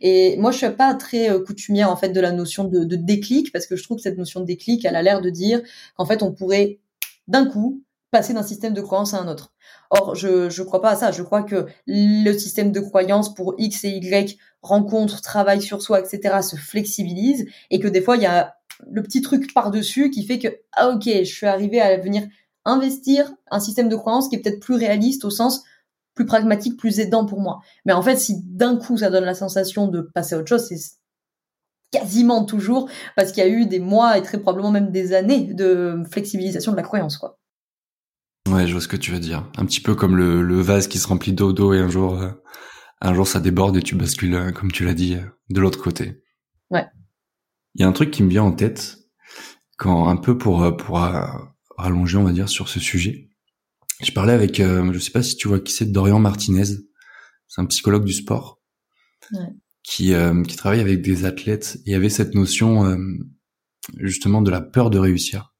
[0.00, 2.94] Et moi je suis pas très euh, coutumière en fait de la notion de, de
[2.94, 5.62] déclic parce que je trouve que cette notion de déclic elle a l'air de dire
[5.96, 6.78] qu'en fait on pourrait
[7.28, 9.52] d'un coup passer d'un système de croyance à un autre.
[9.90, 11.10] Or, je ne crois pas à ça.
[11.10, 16.00] Je crois que le système de croyance pour X et Y rencontre, travaille sur soi,
[16.00, 18.54] etc., se flexibilise et que des fois, il y a
[18.90, 22.22] le petit truc par-dessus qui fait que, ah ok, je suis arrivé à venir
[22.64, 25.64] investir un système de croyance qui est peut-être plus réaliste au sens
[26.14, 27.60] plus pragmatique, plus aidant pour moi.
[27.86, 30.66] Mais en fait, si d'un coup, ça donne la sensation de passer à autre chose,
[30.66, 30.76] c'est
[31.92, 35.54] quasiment toujours parce qu'il y a eu des mois et très probablement même des années
[35.54, 37.38] de flexibilisation de la croyance, quoi.
[38.48, 39.48] Ouais, je vois ce que tu veux dire.
[39.56, 42.20] Un petit peu comme le, le vase qui se remplit d'eau d'eau et un jour,
[42.20, 42.30] euh,
[43.00, 45.80] un jour ça déborde et tu bascules, euh, comme tu l'as dit, euh, de l'autre
[45.80, 46.22] côté.
[46.70, 46.86] Ouais.
[47.74, 48.96] Il y a un truc qui me vient en tête
[49.78, 50.98] quand un peu pour pour
[51.76, 53.30] rallonger, on va dire, sur ce sujet.
[54.00, 56.64] Je parlais avec, je sais pas si tu vois qui c'est, Dorian Martinez.
[57.48, 58.60] C'est un psychologue du sport.
[59.32, 59.48] Ouais
[59.92, 61.78] qui, euh, qui travaille avec des athlètes.
[61.84, 62.96] Il y avait cette notion euh,
[63.98, 65.54] justement de la peur de réussir.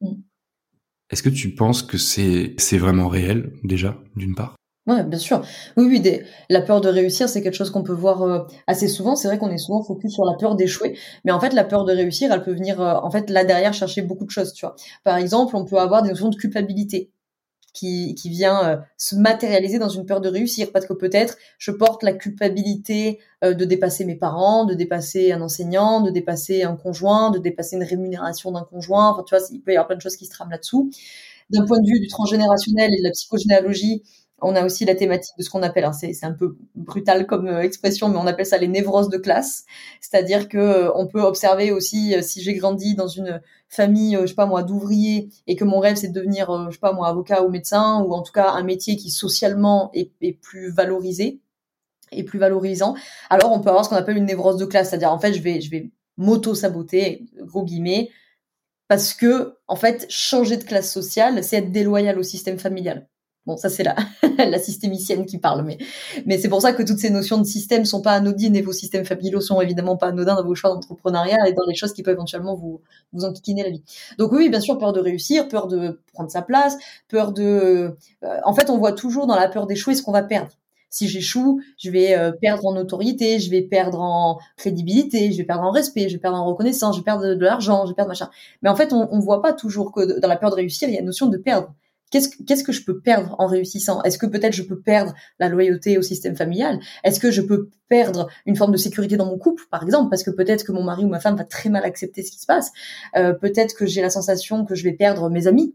[0.00, 0.14] Mm.
[1.10, 4.56] Est-ce que tu penses que c'est c'est vraiment réel déjà d'une part?
[4.86, 5.42] Ouais, bien sûr.
[5.76, 6.24] Oui, oui, des...
[6.50, 9.14] la peur de réussir, c'est quelque chose qu'on peut voir euh, assez souvent.
[9.16, 11.84] C'est vrai qu'on est souvent focus sur la peur d'échouer, mais en fait, la peur
[11.84, 14.52] de réussir, elle peut venir, en fait, là derrière chercher beaucoup de choses.
[14.52, 14.74] Tu vois.
[15.04, 17.13] Par exemple, on peut avoir des notions de culpabilité
[17.74, 21.72] qui, qui vient euh, se matérialiser dans une peur de réussir parce que peut-être je
[21.72, 26.76] porte la culpabilité euh, de dépasser mes parents, de dépasser un enseignant, de dépasser un
[26.76, 29.10] conjoint, de dépasser une rémunération d'un conjoint.
[29.10, 30.90] Enfin, tu vois, il peut y avoir plein de choses qui se trament là-dessous.
[31.50, 34.02] D'un point de vue du transgénérationnel et de la psychogénéalogie,
[34.44, 37.46] on a aussi la thématique de ce qu'on appelle, hein, c'est un peu brutal comme
[37.48, 39.64] euh, expression, mais on appelle ça les névroses de classe.
[40.00, 44.26] C'est-à-dire que euh, on peut observer aussi, euh, si j'ai grandi dans une famille, je
[44.26, 47.08] sais pas moi, d'ouvriers, et que mon rêve c'est de devenir, je sais pas moi,
[47.08, 51.40] avocat ou médecin, ou en tout cas un métier qui socialement est, plus valorisé
[52.12, 52.94] et plus valorisant,
[53.30, 55.42] alors on peut avoir ce qu'on appelle une névrose de classe, c'est-à-dire en fait je
[55.42, 58.10] vais, je vais m'auto-saboter, gros guillemets,
[58.88, 63.08] parce que en fait changer de classe sociale, c'est être déloyal au système familial
[63.46, 63.94] Bon, ça c'est la,
[64.38, 65.76] la systémicienne qui parle, mais,
[66.24, 68.72] mais c'est pour ça que toutes ces notions de système sont pas anodines et vos
[68.72, 72.02] systèmes familiaux sont évidemment pas anodins dans vos choix d'entrepreneuriat et dans les choses qui
[72.02, 72.80] peuvent éventuellement vous,
[73.12, 73.82] vous enquiquiner la vie.
[74.16, 76.78] Donc oui, bien sûr, peur de réussir, peur de prendre sa place,
[77.08, 77.96] peur de...
[78.22, 80.52] Euh, en fait, on voit toujours dans la peur d'échouer ce qu'on va perdre.
[80.88, 85.44] Si j'échoue, je vais euh, perdre en autorité, je vais perdre en crédibilité, je vais
[85.44, 87.94] perdre en respect, je vais perdre en reconnaissance, je vais perdre de, l'argent, je vais
[87.94, 88.30] perdre machin.
[88.62, 90.94] Mais en fait, on, on voit pas toujours que dans la peur de réussir, il
[90.94, 91.74] y a une notion de perdre
[92.10, 94.02] qu'est-ce que je peux perdre en réussissant?
[94.02, 96.78] Est-ce que peut-être je peux perdre la loyauté au système familial?
[97.02, 100.22] Est-ce que je peux perdre une forme de sécurité dans mon couple, par exemple, parce
[100.22, 102.46] que peut-être que mon mari ou ma femme va très mal accepter ce qui se
[102.46, 102.70] passe.
[103.16, 105.74] Euh, Peut-être que j'ai la sensation que je vais perdre mes amis.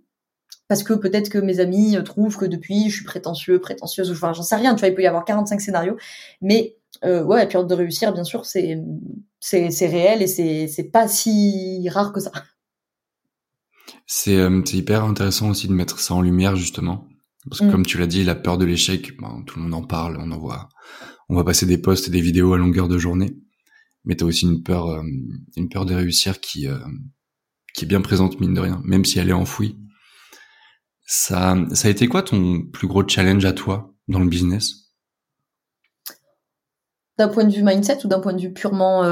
[0.67, 4.43] Parce que peut-être que mes amis trouvent que depuis je suis prétentieux, prétentieuse, enfin j'en
[4.43, 5.97] sais rien, tu vois, il peut y avoir 45 scénarios,
[6.41, 8.77] mais euh, ouais, la période de réussir, bien sûr, c'est
[9.39, 12.31] c'est réel et c'est c'est pas si rare que ça.
[14.27, 17.07] Euh, c'est hyper intéressant aussi de mettre ça en lumière justement.
[17.47, 17.71] Parce que mm.
[17.71, 20.31] comme tu l'as dit, la peur de l'échec, ben, tout le monde en parle, on
[20.31, 20.69] en voit,
[21.29, 23.37] on va passer des posts et des vidéos à longueur de journée.
[24.05, 25.03] Mais t'as aussi une peur, euh,
[25.55, 26.79] une peur de réussir qui, euh,
[27.73, 29.77] qui est bien présente mine de rien, même si elle est enfouie.
[31.05, 34.91] Ça, ça a été quoi ton plus gros challenge à toi dans le business?
[37.17, 39.03] D'un point de vue mindset ou d'un point de vue purement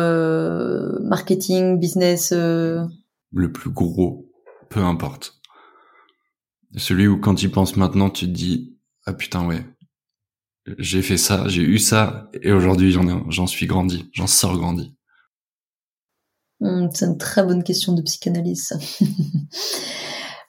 [1.02, 4.27] marketing, business Le plus gros
[4.70, 5.40] peu importe.
[6.76, 9.66] Celui où quand tu penses maintenant, tu te dis ah putain ouais,
[10.78, 14.94] j'ai fait ça, j'ai eu ça et aujourd'hui j'en suis grandi, j'en sors grandi.
[16.60, 18.74] Hmm, c'est une très bonne question de psychanalyse.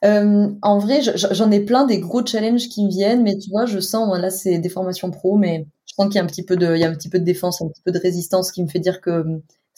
[0.05, 3.65] Euh, en vrai, j'en ai plein des gros challenges qui me viennent, mais tu vois,
[3.65, 6.41] je sens là c'est des formations pro, mais je sens qu'il y a un petit
[6.43, 9.25] peu de défense, un petit peu de résistance qui me fait dire que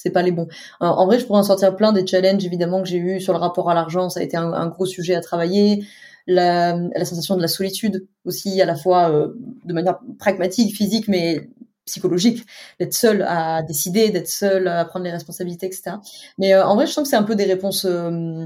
[0.01, 0.47] c'est pas les bons.
[0.79, 3.39] en vrai, je pourrais en sortir plein des challenges évidemment que j'ai eu sur le
[3.39, 5.85] rapport à l'argent, ça a été un, gros sujet à travailler.
[6.27, 9.29] La, la, sensation de la solitude aussi, à la fois euh,
[9.65, 11.49] de manière pragmatique, physique, mais
[11.85, 12.45] psychologique,
[12.79, 15.95] d'être seul à décider, d'être seul à prendre les responsabilités, etc.
[16.37, 18.45] Mais euh, en vrai, je sens que c'est un peu des réponses, euh,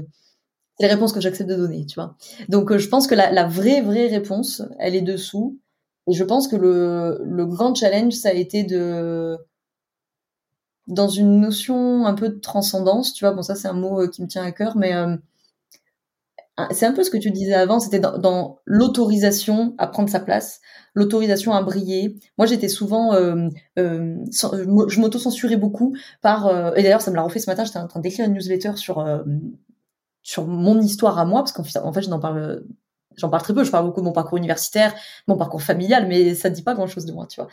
[0.80, 2.16] les réponses que j'accepte de donner, tu vois.
[2.48, 5.60] Donc, je pense que la, la, vraie, vraie réponse, elle est dessous.
[6.08, 9.36] Et je pense que le, le grand challenge, ça a été de
[10.86, 13.34] dans une notion un peu de transcendance, tu vois.
[13.34, 15.16] Bon, ça, c'est un mot euh, qui me tient à cœur, mais euh,
[16.70, 20.60] c'est un peu ce que tu disais avant, c'était dans, l'autorisation à prendre sa place,
[20.94, 22.16] l'autorisation à briller.
[22.38, 27.40] Moi, j'étais souvent, euh, euh je m'auto-censurais beaucoup par, et d'ailleurs, ça me l'a refait
[27.40, 29.04] ce matin, j'étais en train d'écrire une newsletter sur
[30.22, 32.64] sur mon histoire à moi, parce qu'en fait, fait, je n'en parle
[33.16, 34.94] j'en parle très peu, je parle beaucoup de mon parcours universitaire,
[35.26, 37.48] mon parcours familial, mais ça ne dit pas grand chose de moi, tu vois.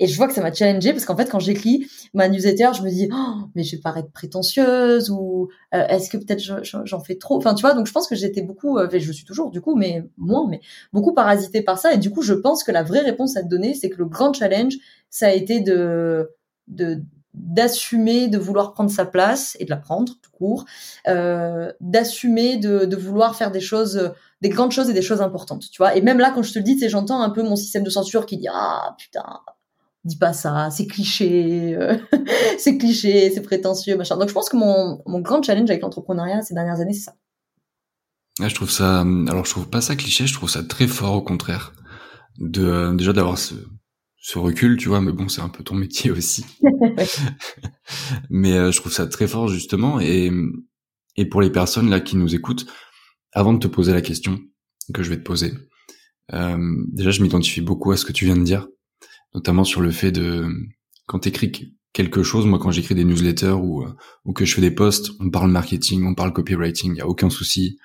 [0.00, 2.82] Et je vois que ça m'a challengé parce qu'en fait, quand j'écris ma newsletter, je
[2.82, 6.42] me dis, oh, mais je vais paraître prétentieuse ou euh, est-ce que peut-être
[6.84, 7.36] j'en fais trop?
[7.36, 9.74] Enfin, tu vois, donc je pense que j'étais beaucoup, euh, je suis toujours du coup,
[9.76, 10.60] mais moins, mais
[10.92, 11.92] beaucoup parasité par ça.
[11.92, 14.06] Et du coup, je pense que la vraie réponse à te donner, c'est que le
[14.06, 14.74] grand challenge,
[15.10, 16.30] ça a été de,
[16.68, 17.02] de
[17.34, 20.64] d'assumer de vouloir prendre sa place et de la prendre tout court,
[21.06, 25.70] euh, d'assumer de, de, vouloir faire des choses, des grandes choses et des choses importantes,
[25.70, 25.96] tu vois.
[25.96, 28.26] Et même là, quand je te le dis, j'entends un peu mon système de censure
[28.26, 29.24] qui dit ah putain,
[30.04, 31.96] dis pas ça, c'est cliché, euh,
[32.58, 34.16] c'est cliché, c'est prétentieux, machin.
[34.16, 37.14] Donc je pense que mon, mon grand challenge avec l'entrepreneuriat ces dernières années, c'est ça.
[38.40, 41.22] je trouve ça, alors je trouve pas ça cliché, je trouve ça très fort au
[41.22, 41.72] contraire,
[42.38, 43.54] de euh, déjà d'avoir ce
[44.28, 46.44] ce recul, tu vois, mais bon, c'est un peu ton métier aussi.
[48.28, 50.30] mais euh, je trouve ça très fort justement, et
[51.16, 52.66] et pour les personnes là qui nous écoutent,
[53.32, 54.38] avant de te poser la question
[54.92, 55.54] que je vais te poser,
[56.34, 58.68] euh, déjà je m'identifie beaucoup à ce que tu viens de dire,
[59.34, 60.46] notamment sur le fait de
[61.06, 63.86] quand t'écris quelque chose, moi quand j'écris des newsletters ou
[64.26, 67.08] ou que je fais des posts, on parle marketing, on parle copywriting, il y a
[67.08, 67.78] aucun souci.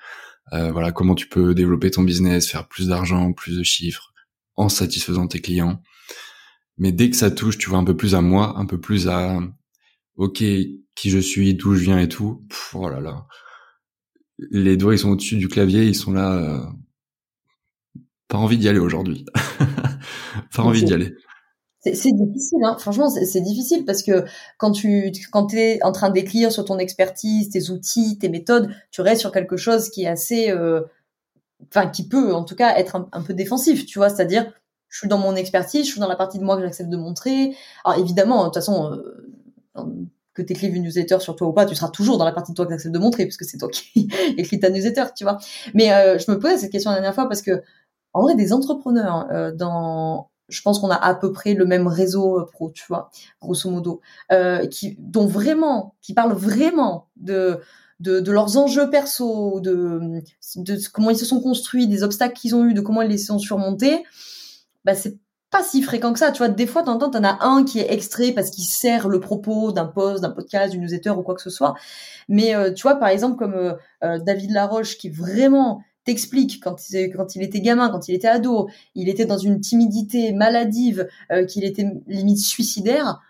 [0.52, 4.12] Euh, voilà, comment tu peux développer ton business, faire plus d'argent, plus de chiffres,
[4.56, 5.80] en satisfaisant tes clients.
[6.78, 9.08] Mais dès que ça touche, tu vois, un peu plus à moi, un peu plus
[9.08, 9.40] à,
[10.16, 10.42] ok,
[10.94, 13.26] qui je suis, d'où je viens et tout, oh là là.
[14.50, 16.66] Les doigts, ils sont au-dessus du clavier, ils sont là, euh,
[18.28, 19.24] pas envie d'y aller aujourd'hui.
[20.54, 21.14] pas envie d'y aller.
[21.82, 22.76] C'est difficile, hein.
[22.78, 24.24] franchement, c'est difficile parce que
[24.56, 29.02] quand tu quand es en train d'écrire sur ton expertise, tes outils, tes méthodes, tu
[29.02, 30.80] restes sur quelque chose qui est assez, euh,
[31.68, 34.50] enfin, qui peut en tout cas être un peu défensif, tu vois, c'est-à-dire
[34.94, 36.96] je suis dans mon expertise, je suis dans la partie de moi que j'accepte de
[36.96, 37.56] montrer.
[37.84, 39.82] Alors évidemment, de toute façon, euh,
[40.34, 42.52] que tu écrives une newsletter sur toi ou pas, tu seras toujours dans la partie
[42.52, 45.24] de toi que tu acceptes de montrer, puisque c'est toi qui écris ta newsletter, tu
[45.24, 45.38] vois.
[45.74, 47.64] Mais euh, je me posais cette question la dernière fois parce que,
[48.12, 51.88] en vrai, des entrepreneurs, euh, dans, je pense qu'on a à peu près le même
[51.88, 53.10] réseau pro, tu vois,
[53.42, 54.00] grosso modo,
[54.70, 57.58] qui, dont vraiment, qui parlent vraiment de
[58.00, 60.20] de, leurs enjeux perso, de,
[60.56, 63.30] de comment ils se sont construits, des obstacles qu'ils ont eu, de comment ils les
[63.30, 64.04] ont surmontés,
[64.84, 65.18] bah c'est
[65.54, 66.32] pas si fréquent que ça.
[66.32, 69.20] Tu vois, des fois, t'entends, t'en as un qui est extrait parce qu'il sert le
[69.20, 71.74] propos d'un post, d'un podcast, d'une newsletter ou quoi que ce soit.
[72.28, 76.76] Mais euh, tu vois, par exemple, comme euh, euh, David Laroche, qui vraiment t'explique quand,
[77.16, 81.08] quand il était gamin, quand il était ado, il était dans une timidité maladive,
[81.48, 83.22] qu'il était limite suicidaire.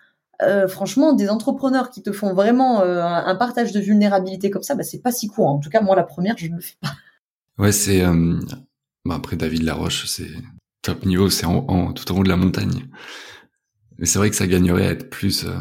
[0.66, 4.98] franchement, des entrepreneurs qui te font vraiment un partage de vulnérabilité comme ça, bah, c'est
[4.98, 5.54] pas si courant.
[5.54, 6.94] En tout cas, moi, la première, je ne le fais pas.
[7.58, 8.02] Ouais, c'est.
[9.04, 10.32] Bah, après, David Laroche, c'est
[10.84, 12.86] top niveau, c'est en, tout en haut de la montagne.
[13.98, 15.52] Mais c'est vrai que ça gagnerait à être plus, euh,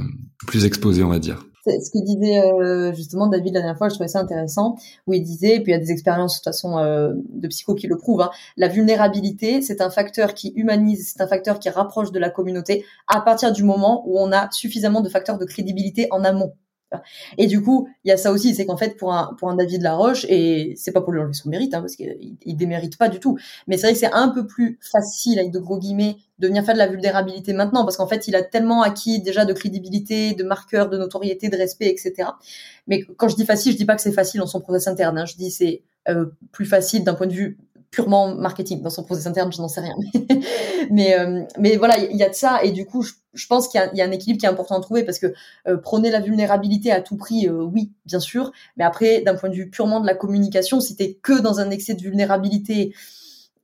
[0.48, 1.46] plus exposé, on va dire.
[1.66, 4.76] C'est ce que disait euh, justement David la dernière fois, je trouvais ça intéressant,
[5.08, 7.48] où il disait, et puis il y a des expériences de toute façon euh, de
[7.48, 11.60] psycho qui le prouvent, hein, la vulnérabilité, c'est un facteur qui humanise, c'est un facteur
[11.60, 15.38] qui rapproche de la communauté à partir du moment où on a suffisamment de facteurs
[15.38, 16.54] de crédibilité en amont.
[17.38, 20.26] Et du coup, il y a ça aussi, c'est qu'en fait, pour un, David Laroche,
[20.30, 23.20] et c'est pas pour lui enlever son mérite, hein, parce qu'il il démérite pas du
[23.20, 26.48] tout, mais c'est vrai que c'est un peu plus facile, avec de gros guillemets, de
[26.48, 29.54] venir faire de la vulnérabilité maintenant, parce qu'en fait, il a tellement acquis déjà de
[29.54, 32.30] crédibilité, de marqueurs, de notoriété, de respect, etc.
[32.88, 35.18] Mais quand je dis facile, je dis pas que c'est facile dans son process interne,
[35.18, 35.26] hein.
[35.26, 37.58] je dis c'est euh, plus facile d'un point de vue
[37.94, 39.96] purement marketing dans son process interne, je n'en sais rien.
[40.90, 43.80] mais euh, mais voilà, il y a de ça et du coup, je, pense qu'il
[43.94, 45.28] y, a un équilibre qui est important à trouver parce que
[45.68, 49.50] euh, prôner la vulnérabilité à tout prix, euh, oui, bien sûr, mais après, d'un point
[49.50, 52.96] de vue purement de la communication, si t'es que dans un excès de vulnérabilité,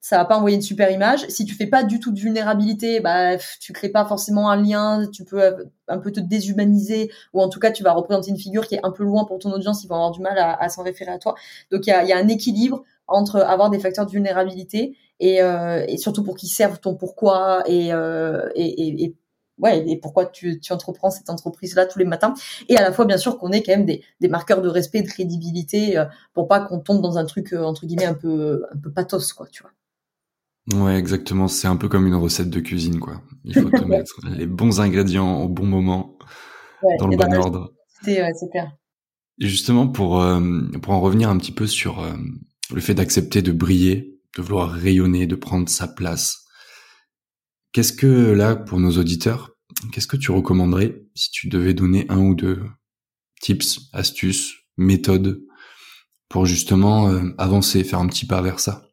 [0.01, 1.25] ça va pas envoyer une super image.
[1.27, 5.07] Si tu fais pas du tout de vulnérabilité, bah tu crées pas forcément un lien,
[5.11, 8.67] tu peux un peu te déshumaniser ou en tout cas tu vas représenter une figure
[8.67, 10.83] qui est un peu loin pour ton audience, ils vont avoir du mal à, s'en
[10.83, 11.35] référer à toi.
[11.71, 15.41] Donc il y a, y a, un équilibre entre avoir des facteurs de vulnérabilité et,
[15.41, 19.15] euh, et surtout pour qu'ils servent ton pourquoi et, euh, et, et,
[19.59, 22.33] ouais et pourquoi tu, tu entreprends cette entreprise là tous les matins
[22.67, 25.01] et à la fois bien sûr qu'on ait quand même des, des marqueurs de respect
[25.01, 28.65] de crédibilité euh, pour pas qu'on tombe dans un truc euh, entre guillemets un peu
[28.73, 29.71] un peu pathos quoi tu vois
[30.73, 31.47] Ouais, exactement.
[31.47, 33.21] C'est un peu comme une recette de cuisine, quoi.
[33.43, 36.17] Il faut te mettre les bons ingrédients au bon moment,
[36.99, 37.73] dans le bon ordre.
[38.03, 38.15] C'est
[38.51, 38.71] clair.
[39.41, 40.23] Et justement, pour,
[40.81, 42.05] pour en revenir un petit peu sur,
[42.73, 46.45] le fait d'accepter de briller, de vouloir rayonner, de prendre sa place.
[47.71, 49.51] Qu'est-ce que là, pour nos auditeurs,
[49.91, 52.63] qu'est-ce que tu recommanderais si tu devais donner un ou deux
[53.41, 55.41] tips, astuces, méthodes
[56.29, 58.88] pour justement euh, avancer, faire un petit pas vers ça?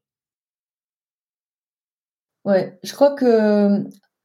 [2.47, 3.83] Ouais, je crois que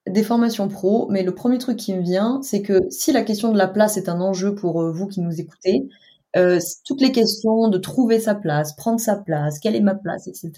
[0.07, 3.51] des formations pro, mais le premier truc qui me vient, c'est que si la question
[3.51, 5.89] de la place est un enjeu pour euh, vous qui nous écoutez,
[6.35, 10.27] euh, toutes les questions de trouver sa place, prendre sa place, quelle est ma place,
[10.27, 10.51] etc.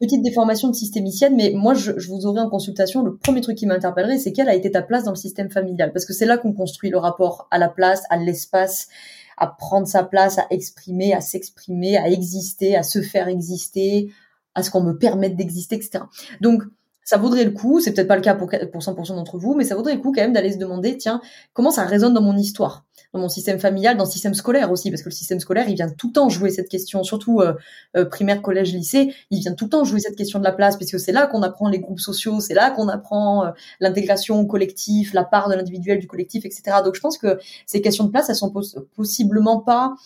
[0.00, 3.56] Petite déformation de systémicienne, mais moi, je, je vous aurai en consultation, le premier truc
[3.56, 6.26] qui m'interpellerait, c'est quelle a été ta place dans le système familial, parce que c'est
[6.26, 8.88] là qu'on construit le rapport à la place, à l'espace,
[9.36, 14.10] à prendre sa place, à exprimer, à s'exprimer, à exister, à se faire exister,
[14.54, 16.04] à ce qu'on me permette d'exister, etc.
[16.40, 16.62] Donc,
[17.10, 19.64] ça vaudrait le coup, c'est peut-être pas le cas pour, pour 100% d'entre vous, mais
[19.64, 21.20] ça vaudrait le coup quand même d'aller se demander, tiens,
[21.54, 24.90] comment ça résonne dans mon histoire, dans mon système familial, dans le système scolaire aussi,
[24.90, 27.54] parce que le système scolaire, il vient tout le temps jouer cette question, surtout euh,
[27.96, 30.76] euh, primaire, collège, lycée, il vient tout le temps jouer cette question de la place,
[30.76, 34.46] parce que c'est là qu'on apprend les groupes sociaux, c'est là qu'on apprend euh, l'intégration
[34.46, 36.76] collective, la part de l'individuel du collectif, etc.
[36.84, 38.52] Donc je pense que ces questions de place, elles sont
[38.94, 39.96] possiblement pas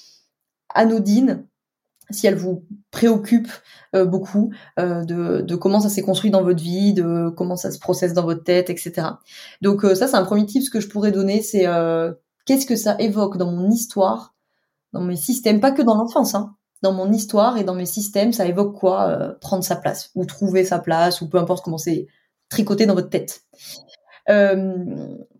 [0.74, 1.44] anodines
[2.11, 3.49] si elle vous préoccupe
[3.95, 7.71] euh, beaucoup euh, de, de, comment ça s'est construit dans votre vie, de comment ça
[7.71, 9.09] se processe dans votre tête, etc.
[9.62, 11.67] Donc euh, ça, c'est un premier tip que je pourrais donner, c'est
[12.47, 14.35] qu'est-ce que ça évoque dans mon histoire,
[14.93, 18.33] dans mes systèmes, pas que dans l'enfance, hein, dans mon histoire et dans mes systèmes,
[18.33, 22.07] ça évoque quoi Prendre sa place, ou trouver sa place, ou peu importe comment c'est
[22.49, 23.43] tricoté dans votre tête.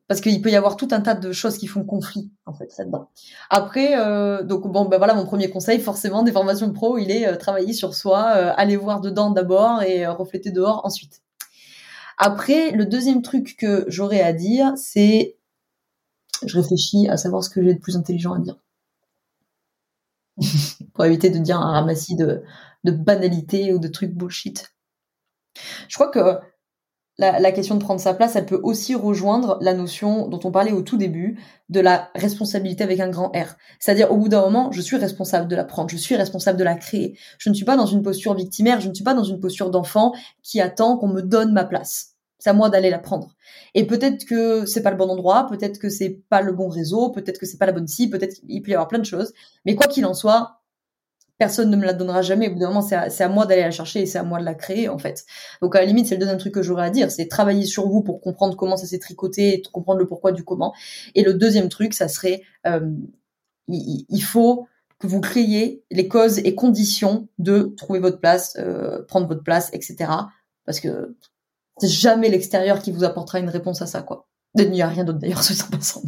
[0.05, 2.55] Euh, parce qu'il peut y avoir tout un tas de choses qui font conflit en
[2.55, 3.11] fait là-dedans.
[3.51, 7.27] Après, euh, donc bon, ben voilà, mon premier conseil, forcément, des formations pro, il est
[7.27, 11.23] euh, travailler sur soi, euh, aller voir dedans d'abord et refléter dehors ensuite.
[12.19, 15.37] Après, le deuxième truc que j'aurais à dire, c'est,
[16.45, 18.57] je réfléchis à savoir ce que j'ai de plus intelligent à dire.
[20.95, 22.43] pour éviter de dire un ramassis de,
[22.85, 24.75] de banalités ou de trucs bullshit.
[25.89, 26.41] Je crois que
[27.19, 30.73] la, question de prendre sa place, elle peut aussi rejoindre la notion dont on parlait
[30.73, 33.57] au tout début de la responsabilité avec un grand R.
[33.79, 36.65] C'est-à-dire, au bout d'un moment, je suis responsable de la prendre, je suis responsable de
[36.65, 37.17] la créer.
[37.39, 39.71] Je ne suis pas dans une posture victimaire, je ne suis pas dans une posture
[39.71, 42.15] d'enfant qui attend qu'on me donne ma place.
[42.39, 43.37] C'est à moi d'aller la prendre.
[43.75, 47.11] Et peut-être que c'est pas le bon endroit, peut-être que c'est pas le bon réseau,
[47.11, 49.33] peut-être que c'est pas la bonne cible, peut-être qu'il peut y avoir plein de choses.
[49.65, 50.64] Mais quoi qu'il en soit,
[51.39, 52.49] personne ne me la donnera jamais.
[52.49, 54.45] Au bout d'un moment, c'est à, moi d'aller la chercher et c'est à moi de
[54.45, 55.25] la créer, en fait.
[55.63, 57.89] Donc, à la limite, c'est le deuxième truc que j'aurais à dire, c'est travailler sur
[57.89, 60.75] vous pour comprendre comment ça s'est tricoté, et comprendre le pourquoi du comment.
[61.15, 62.91] Et le deuxième truc, ça serait, euh,
[63.69, 64.67] il, faut
[64.99, 69.71] que vous créez les causes et conditions de trouver votre place, euh, prendre votre place,
[69.73, 70.11] etc.
[70.65, 71.17] Parce que
[71.79, 74.29] c'est jamais l'extérieur qui vous apportera une réponse à ça, quoi.
[74.57, 76.03] Il n'y a rien d'autre d'ailleurs, ce pas passant.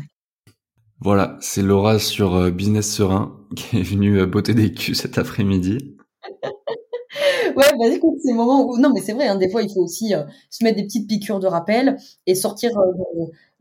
[1.01, 5.19] Voilà, c'est Laura sur euh, Business Serein qui est venue euh, botter des culs cet
[5.19, 5.95] après-midi.
[7.57, 8.79] ouais, bah écoute, c'est le moment où...
[8.79, 11.07] Non, mais c'est vrai, hein, des fois, il faut aussi euh, se mettre des petites
[11.07, 12.71] piqûres de rappel et sortir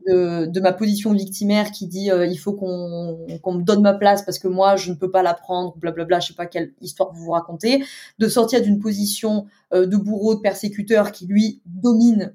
[0.06, 4.38] de, ma position victimaire qui dit il faut qu'on qu'on me donne ma place parce
[4.38, 7.24] que moi, je ne peux pas la prendre, blablabla, je sais pas quelle histoire vous
[7.24, 7.84] vous racontez,
[8.18, 12.34] de sortir d'une position de bourreau, de persécuteur qui, lui, domine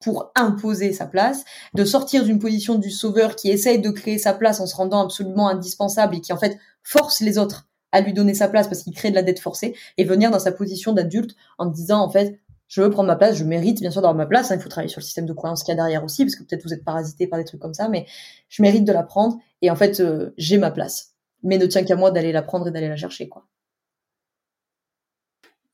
[0.00, 4.32] pour imposer sa place, de sortir d'une position du sauveur qui essaye de créer sa
[4.32, 8.12] place en se rendant absolument indispensable et qui en fait force les autres à lui
[8.12, 10.92] donner sa place parce qu'il crée de la dette forcée et venir dans sa position
[10.92, 14.14] d'adulte en disant en fait je veux prendre ma place, je mérite bien sûr d'avoir
[14.14, 16.04] ma place, hein, il faut travailler sur le système de croyance qu'il y a derrière
[16.04, 18.06] aussi parce que peut-être vous êtes parasité par des trucs comme ça mais
[18.48, 21.14] je mérite de la prendre et en fait euh, j'ai ma place.
[21.42, 23.46] Mais ne tient qu'à moi d'aller la prendre et d'aller la chercher quoi.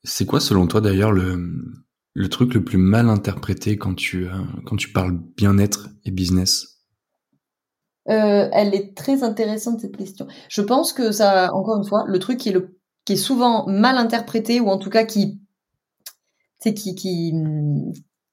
[0.03, 1.85] C'est quoi selon toi d'ailleurs le
[2.17, 4.31] le truc le plus mal interprété quand tu, euh,
[4.65, 6.79] quand tu parles bien-être et business?
[8.09, 10.25] Euh, Elle est très intéressante cette question.
[10.49, 13.67] Je pense que ça, encore une fois, le truc qui est, le, qui est souvent
[13.67, 15.39] mal interprété ou en tout cas qui,
[16.59, 17.33] qui, qui,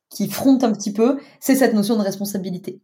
[0.08, 2.80] qui fronte un petit peu, c'est cette notion de responsabilité.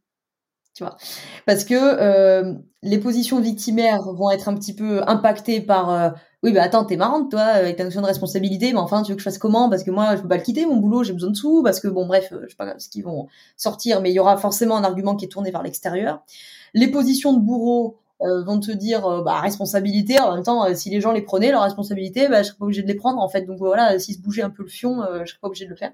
[0.74, 0.98] Tu vois?
[1.46, 6.62] Parce que euh, les positions victimaires vont être un petit peu impactées par oui, bah
[6.62, 9.24] attends, t'es marrante, toi, avec ta notion de responsabilité, mais enfin, tu veux que je
[9.24, 9.68] fasse comment?
[9.68, 11.80] Parce que moi, je peux pas le quitter, mon boulot, j'ai besoin de sous, parce
[11.80, 14.38] que bon, bref, euh, je sais pas ce qu'ils vont sortir, mais il y aura
[14.38, 16.24] forcément un argument qui est tourné vers l'extérieur.
[16.72, 20.88] Les positions de bourreau euh, vont te dire, euh, bah, responsabilité, en même temps, si
[20.88, 23.28] les gens les prenaient, leur responsabilité, bah, je serais pas obligé de les prendre, en
[23.28, 23.42] fait.
[23.42, 25.76] Donc voilà, s'ils se bougeaient un peu le fion, je serais pas obligé de le
[25.76, 25.92] faire.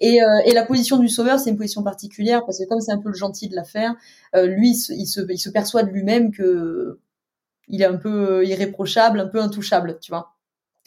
[0.00, 0.18] Et,
[0.52, 3.14] la position du sauveur, c'est une position particulière parce que comme c'est un peu le
[3.14, 3.94] gentil de l'affaire,
[4.34, 6.98] lui, il se, il il se perçoit de lui-même que
[7.68, 10.34] il est un peu euh, irréprochable, un peu intouchable, tu vois.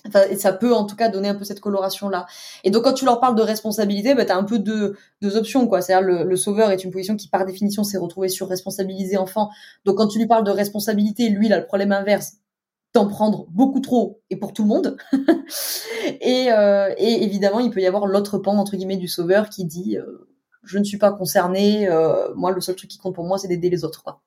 [0.08, 2.26] Enfin, et ça peut en tout cas donner un peu cette coloration là.
[2.64, 5.38] Et donc quand tu leur parles de responsabilité, bah, tu as un peu deux, deux
[5.38, 5.82] options quoi.
[5.82, 9.52] C'est-à-dire le, le, sauveur est une position qui par définition s'est retrouvée sur responsabiliser enfant.
[9.86, 12.38] Donc quand tu lui parles de responsabilité, lui il a le problème inverse
[12.94, 14.98] d'en prendre beaucoup trop et pour tout le monde.
[16.22, 19.66] et, euh, et, évidemment il peut y avoir l'autre pan entre guillemets du sauveur qui
[19.66, 20.28] dit euh,
[20.64, 23.48] je ne suis pas concerné, euh, moi le seul truc qui compte pour moi c'est
[23.48, 24.22] d'aider les autres quoi.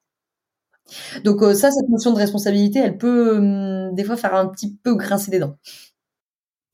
[1.25, 4.77] Donc euh, ça, cette notion de responsabilité, elle peut hum, des fois faire un petit
[4.77, 5.59] peu grincer des dents.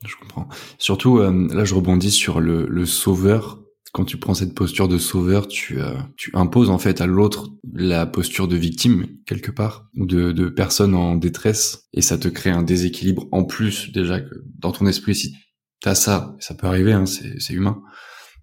[0.06, 0.48] Je comprends.
[0.78, 3.62] Surtout, euh, là, je rebondis sur le, le, sauveur.
[3.92, 7.50] Quand tu prends cette posture de sauveur, tu, euh, tu imposes en fait à l'autre
[7.74, 12.28] la posture de victime quelque part ou de, de personne en détresse, et ça te
[12.28, 15.14] crée un déséquilibre en plus déjà que dans ton esprit.
[15.14, 15.34] Si
[15.82, 17.82] t'as ça, ça peut arriver, hein, c'est humain.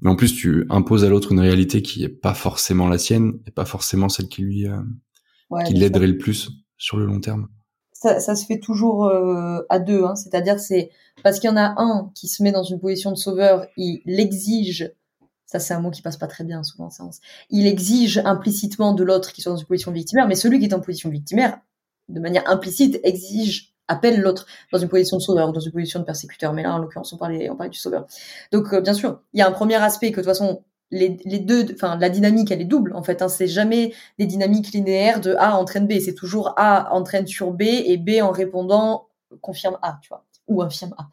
[0.01, 3.39] Mais en plus, tu imposes à l'autre une réalité qui est pas forcément la sienne
[3.47, 4.67] et pas forcément celle qui lui
[5.66, 7.48] qui l'aiderait le plus sur le long terme
[8.00, 10.16] ça, ça se fait toujours euh, à deux, hein.
[10.16, 10.92] c'est-à-dire c'est
[11.24, 14.02] parce qu'il y en a un qui se met dans une position de sauveur, il
[14.06, 14.94] l'exige,
[15.48, 18.94] ça c'est un mot qui passe pas très bien souvent en séance, il exige implicitement
[18.94, 21.60] de l'autre qui soit dans une position victimaire, mais celui qui est en position victimaire,
[22.10, 26.00] de manière implicite, exige appelle l'autre dans une position de sauveur ou dans une position
[26.00, 26.54] de persécuteur.
[26.54, 28.06] Mais là, en l'occurrence, on parlait, on parlait du sauveur.
[28.52, 31.19] Donc, euh, bien sûr, il y a un premier aspect que de toute façon, les,
[31.26, 33.21] les, deux, enfin la dynamique elle est double en fait.
[33.21, 36.00] Hein, c'est jamais des dynamiques linéaires de A entraîne B.
[36.00, 39.08] C'est toujours A entraîne sur B et B en répondant
[39.41, 41.10] confirme A, tu vois, ou infirme A.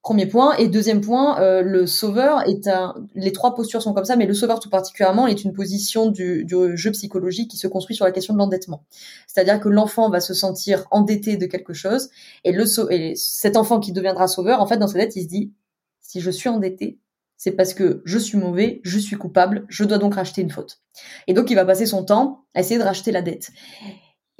[0.00, 2.94] Premier point et deuxième point, euh, le sauveur est un.
[3.14, 6.44] Les trois postures sont comme ça, mais le sauveur tout particulièrement est une position du,
[6.44, 8.84] du jeu psychologique qui se construit sur la question de l'endettement.
[9.26, 12.08] C'est-à-dire que l'enfant va se sentir endetté de quelque chose
[12.44, 15.28] et le et cet enfant qui deviendra sauveur, en fait, dans sa tête, il se
[15.28, 15.52] dit
[16.00, 16.98] si je suis endetté,
[17.38, 20.80] c'est parce que je suis mauvais, je suis coupable, je dois donc racheter une faute.
[21.28, 23.50] Et donc il va passer son temps à essayer de racheter la dette.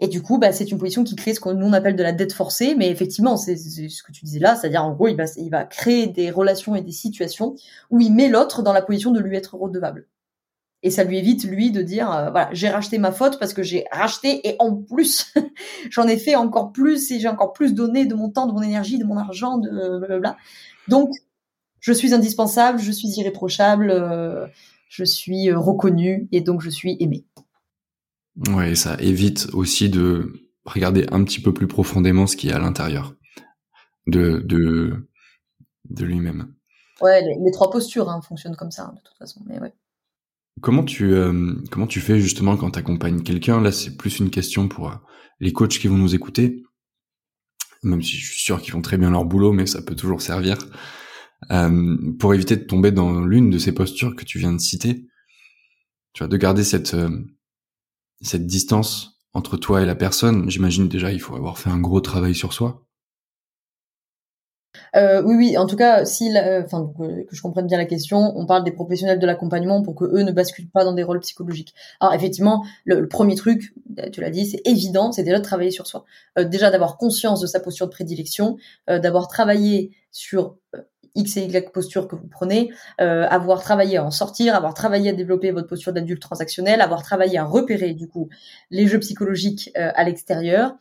[0.01, 2.33] Et du coup, bah, c'est une position qui crée ce qu'on appelle de la dette
[2.33, 5.51] forcée, mais effectivement, c'est ce que tu disais là, c'est-à-dire en gros, il va, il
[5.51, 7.55] va créer des relations et des situations
[7.91, 10.07] où il met l'autre dans la position de lui être redevable.
[10.85, 13.65] Et ça lui évite, lui, de dire, euh, voilà, j'ai racheté ma faute parce que
[13.65, 15.35] j'ai racheté et en plus,
[15.91, 18.63] j'en ai fait encore plus et j'ai encore plus donné de mon temps, de mon
[18.63, 20.37] énergie, de mon argent, de blablabla.
[20.87, 21.11] Donc,
[21.81, 24.47] je suis indispensable, je suis irréprochable, euh,
[24.89, 27.25] je suis euh, reconnu et donc je suis aimé.
[28.49, 30.33] Ouais, ça évite aussi de
[30.65, 33.15] regarder un petit peu plus profondément ce qui est à l'intérieur
[34.07, 35.09] de de
[35.91, 36.55] de lui-même.
[37.01, 39.41] Ouais, les, trois postures hein, fonctionnent comme ça hein, de toute façon.
[39.47, 39.73] Mais ouais.
[40.61, 43.61] Comment tu euh, comment tu fais justement quand tu accompagnes quelqu'un?
[43.61, 44.93] Là, c'est plus une question pour
[45.41, 46.65] les coachs qui vont nous écouter,
[47.83, 50.21] même si je suis sûr qu'ils font très bien leur boulot, mais ça peut toujours
[50.21, 50.59] servir.
[51.51, 55.07] Euh, pour éviter de tomber dans l'une de ces postures que tu viens de citer.
[56.13, 57.11] Tu vois, de garder cette euh,
[58.21, 62.01] cette distance entre toi et la personne, j'imagine déjà il faut avoir fait un gros
[62.01, 62.85] travail sur soi.
[64.97, 65.59] Euh, oui, oui.
[65.59, 66.31] En tout cas, si,
[66.65, 70.05] enfin, que, je comprenne bien la question, on parle des professionnels de l'accompagnement pour que
[70.05, 71.75] eux ne basculent pas dans des rôles psychologiques.
[72.01, 73.75] Alors, effectivement, le, premier truc,
[74.13, 76.05] tu l'as dit, c'est évident, c'est déjà de travailler sur soi.
[76.39, 78.57] Déjà d'avoir conscience de sa posture de prédilection,
[78.89, 80.57] d'avoir travaillé sur
[81.15, 85.13] X et Y posture que vous prenez, avoir travaillé à en sortir, avoir travaillé à
[85.13, 88.29] développer votre posture d'adulte transactionnel, avoir travaillé à repérer du coup
[88.71, 90.75] les jeux psychologiques à l'extérieur,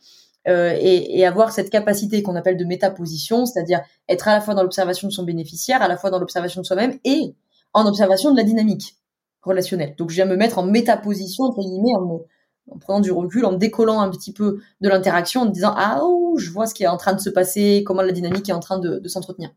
[0.48, 4.54] euh, et, et, avoir cette capacité qu'on appelle de métaposition, c'est-à-dire être à la fois
[4.54, 7.34] dans l'observation de son bénéficiaire, à la fois dans l'observation de soi-même et
[7.74, 8.96] en observation de la dynamique
[9.42, 9.94] relationnelle.
[9.98, 12.22] Donc je viens me mettre en métaposition entre guillemets en,
[12.70, 16.00] en prenant du recul, en décollant un petit peu de l'interaction, en me disant ah
[16.02, 18.54] oh, je vois ce qui est en train de se passer, comment la dynamique est
[18.54, 19.50] en train de, de s'entretenir.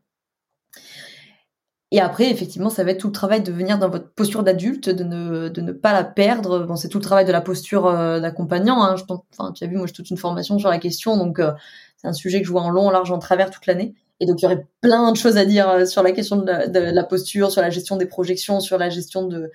[1.92, 4.88] Et après, effectivement, ça va être tout le travail de venir dans votre posture d'adulte,
[4.88, 6.60] de ne, de ne pas la perdre.
[6.60, 8.82] Bon, c'est tout le travail de la posture euh, d'accompagnant.
[8.82, 8.96] Hein.
[9.30, 11.52] Enfin, tu as vu, moi, j'ai toute une formation sur la question, donc euh,
[11.98, 13.94] c'est un sujet que je vois en long, en large, en travers toute l'année.
[14.20, 16.46] Et donc, il y aurait plein de choses à dire euh, sur la question de
[16.46, 19.50] la, de la, posture, sur la gestion des projections, sur la gestion de,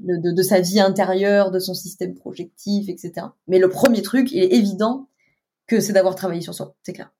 [0.00, 3.28] de, de, sa vie intérieure, de son système projectif, etc.
[3.46, 5.06] Mais le premier truc, il est évident
[5.68, 7.12] que c'est d'avoir travaillé sur soi, c'est clair.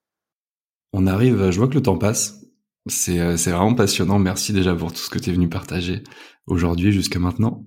[0.92, 2.45] On arrive, je vois que le temps passe.
[2.86, 4.18] Euh, c'est vraiment passionnant.
[4.18, 6.04] Merci déjà pour tout ce que tu es venu partager
[6.46, 7.64] aujourd'hui jusqu'à maintenant.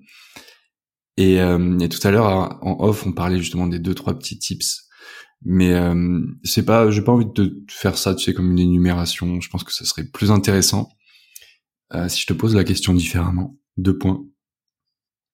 [1.18, 4.40] Et, euh, et, tout à l'heure en off, on parlait justement des deux trois petits
[4.40, 4.90] tips.
[5.44, 9.40] Mais euh, c'est pas, j'ai pas envie de faire ça, tu sais, comme une énumération.
[9.40, 10.90] Je pense que ce serait plus intéressant
[11.94, 13.56] euh, si je te pose la question différemment.
[13.78, 14.26] Deux points.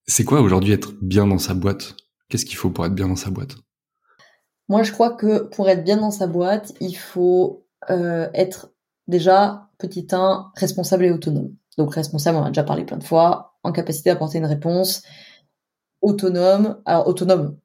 [0.08, 1.96] C'est quoi aujourd'hui être bien dans sa boîte?
[2.30, 3.56] Qu'est-ce qu'il faut pour être bien dans sa boîte?
[4.70, 8.72] Moi, je crois que pour être bien dans sa boîte, il faut euh, être
[9.08, 11.56] déjà, petit 1, responsable et autonome.
[11.78, 15.04] Donc responsable, on a déjà parlé plein de fois, en capacité d'apporter une réponse,
[16.02, 16.82] autonome.
[16.86, 17.58] Alors autonome,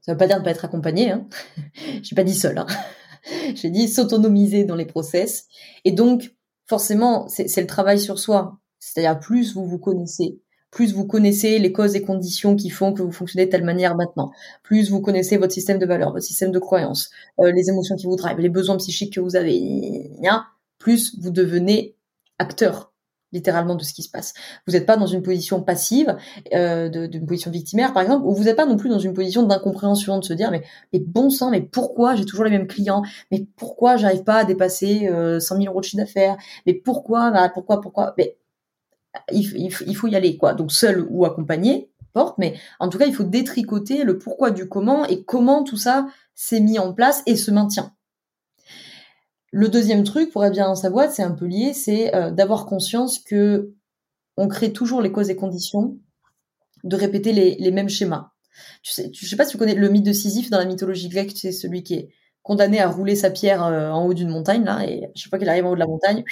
[0.00, 1.26] ça veut pas dire ne pas être accompagné, hein.
[2.02, 2.66] j'ai pas dit seul, hein.
[3.54, 5.46] j'ai dit s'autonomiser dans les process.
[5.84, 6.34] Et donc,
[6.66, 8.58] forcément, c'est le travail sur soi.
[8.78, 13.02] C'est-à-dire, plus vous vous connaissez, plus vous connaissez les causes et conditions qui font que
[13.02, 14.30] vous fonctionnez de telle manière maintenant,
[14.62, 17.10] plus vous connaissez votre système de valeurs, votre système de croyances,
[17.40, 20.10] euh, les émotions qui vous drivent, les besoins psychiques que vous avez,
[20.80, 21.94] plus vous devenez
[22.40, 22.90] acteur
[23.32, 24.34] littéralement de ce qui se passe.
[24.66, 26.16] Vous n'êtes pas dans une position passive,
[26.52, 29.44] euh, d'une position victimaire par exemple, ou vous n'êtes pas non plus dans une position
[29.44, 33.02] d'incompréhension, de se dire mais, mais bon sang, mais pourquoi j'ai toujours les mêmes clients,
[33.30, 37.30] mais pourquoi j'arrive pas à dépasser euh, 100 000 euros de chiffre d'affaires, mais pourquoi,
[37.30, 38.36] bah, pourquoi, pourquoi, mais
[39.32, 40.54] il, il, faut y aller quoi.
[40.54, 44.68] Donc seul ou accompagné, porte, mais en tout cas il faut détricoter le pourquoi du
[44.68, 47.92] comment et comment tout ça s'est mis en place et se maintient.
[49.52, 52.30] Le deuxième truc, pour être bien dans sa boîte, c'est un peu lié, c'est euh,
[52.30, 53.72] d'avoir conscience que
[54.36, 55.98] on crée toujours les causes et conditions
[56.84, 58.30] de répéter les, mêmes schémas.
[58.82, 61.08] Tu sais, je sais pas si tu connais le mythe de Sisyphe dans la mythologie
[61.08, 62.08] grecque, c'est celui qui est
[62.42, 65.38] condamné à rouler sa pierre euh, en haut d'une montagne là, et à chaque fois
[65.38, 66.24] qu'il arrive en haut de la montagne,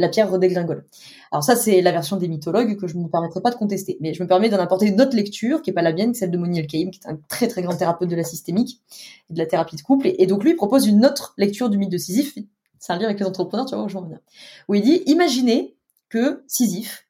[0.00, 0.84] la pierre redégringole.
[1.30, 3.98] Alors ça, c'est la version des mythologues que je ne me permettrai pas de contester.
[4.00, 6.30] Mais je me permets d'en apporter une autre lecture, qui est pas la mienne, celle
[6.30, 8.80] de Moniel Kaim, qui est un très très grand thérapeute de la systémique
[9.28, 10.10] et de la thérapie de couple.
[10.18, 12.36] Et, donc lui, propose une autre lecture du mythe de Sisyphe.
[12.78, 14.20] C'est un livre avec les entrepreneurs, tu vois, où je reviens.
[14.68, 15.76] Où il dit, imaginez
[16.08, 17.06] que Sisyphe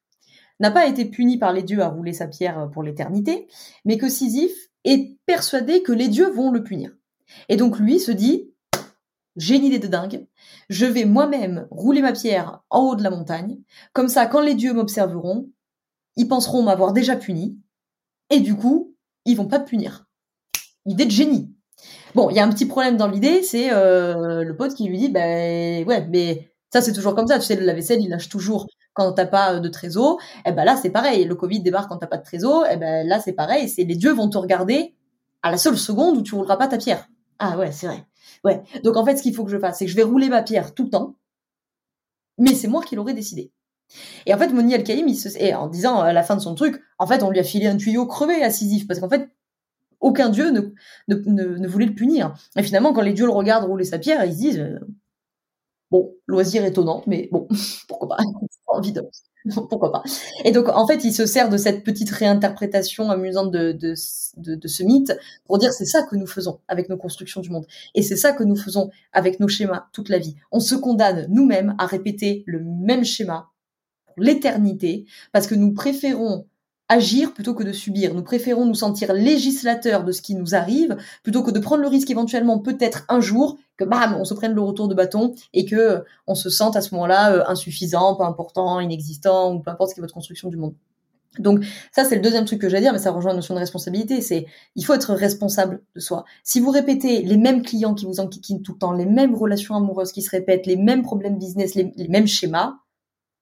[0.59, 3.47] n'a pas été puni par les dieux à rouler sa pierre pour l'éternité,
[3.85, 6.91] mais que Sisyphe est persuadé que les dieux vont le punir.
[7.47, 8.50] Et donc lui se dit,
[9.35, 10.27] j'ai une idée de dingue.
[10.69, 13.59] Je vais moi-même rouler ma pierre en haut de la montagne.
[13.93, 15.49] Comme ça, quand les dieux m'observeront,
[16.15, 17.57] ils penseront m'avoir déjà puni.
[18.29, 20.05] Et du coup, ils vont pas punir.
[20.85, 21.53] Idée de génie.
[22.15, 24.97] Bon, il y a un petit problème dans l'idée, c'est euh, le pote qui lui
[24.97, 27.39] dit, ben ouais, mais ça c'est toujours comme ça.
[27.39, 30.19] Tu sais, la vaisselle, il lâche toujours quand t'as pas de trésor.
[30.45, 31.25] Et eh ben là, c'est pareil.
[31.25, 32.65] Le Covid débarque quand t'as pas de trésor.
[32.65, 33.69] Et eh ben là, c'est pareil.
[33.69, 34.95] C'est les dieux vont te regarder
[35.43, 37.07] à la seule seconde où tu rouleras pas ta pierre.
[37.39, 38.05] Ah ouais, c'est vrai.
[38.43, 38.61] Ouais.
[38.83, 40.43] Donc en fait, ce qu'il faut que je fasse, c'est que je vais rouler ma
[40.43, 41.15] pierre tout le temps,
[42.37, 43.51] mais c'est moi qui l'aurais décidé.
[44.25, 46.81] Et en fait, Moni al il se, en disant à la fin de son truc,
[46.97, 49.29] en fait, on lui a filé un tuyau crevé à Sisyphe, parce qu'en fait,
[49.99, 50.61] aucun dieu ne,
[51.07, 52.33] ne, ne, voulait le punir.
[52.55, 54.79] Et finalement, quand les dieux le regardent rouler sa pierre, ils se disent, euh,
[55.91, 57.47] bon, loisir étonnant, mais bon,
[57.87, 58.23] pourquoi pas,
[58.67, 59.03] envie de,
[59.69, 60.03] pourquoi pas.
[60.45, 63.95] Et donc, en fait, il se sert de cette petite réinterprétation amusante de, de,
[64.55, 65.13] de, ce mythe
[65.45, 67.65] pour dire c'est ça que nous faisons avec nos constructions du monde.
[67.95, 70.35] Et c'est ça que nous faisons avec nos schémas toute la vie.
[70.51, 73.49] On se condamne nous-mêmes à répéter le même schéma
[74.05, 76.47] pour l'éternité parce que nous préférons
[76.91, 78.13] agir plutôt que de subir.
[78.13, 81.87] Nous préférons nous sentir législateurs de ce qui nous arrive plutôt que de prendre le
[81.87, 85.63] risque éventuellement peut-être un jour que bam, on se prenne le retour de bâton et
[85.63, 89.91] que on se sente à ce moment-là euh, insuffisant, pas important, inexistant ou peu importe
[89.91, 90.75] ce qui est votre construction du monde.
[91.39, 91.63] Donc
[91.93, 94.19] ça c'est le deuxième truc que j'allais dire, mais ça rejoint la notion de responsabilité.
[94.19, 96.25] C'est il faut être responsable de soi.
[96.43, 99.75] Si vous répétez les mêmes clients qui vous enquiquinent tout le temps, les mêmes relations
[99.75, 102.75] amoureuses qui se répètent, les mêmes problèmes business, les, mêmes schémas,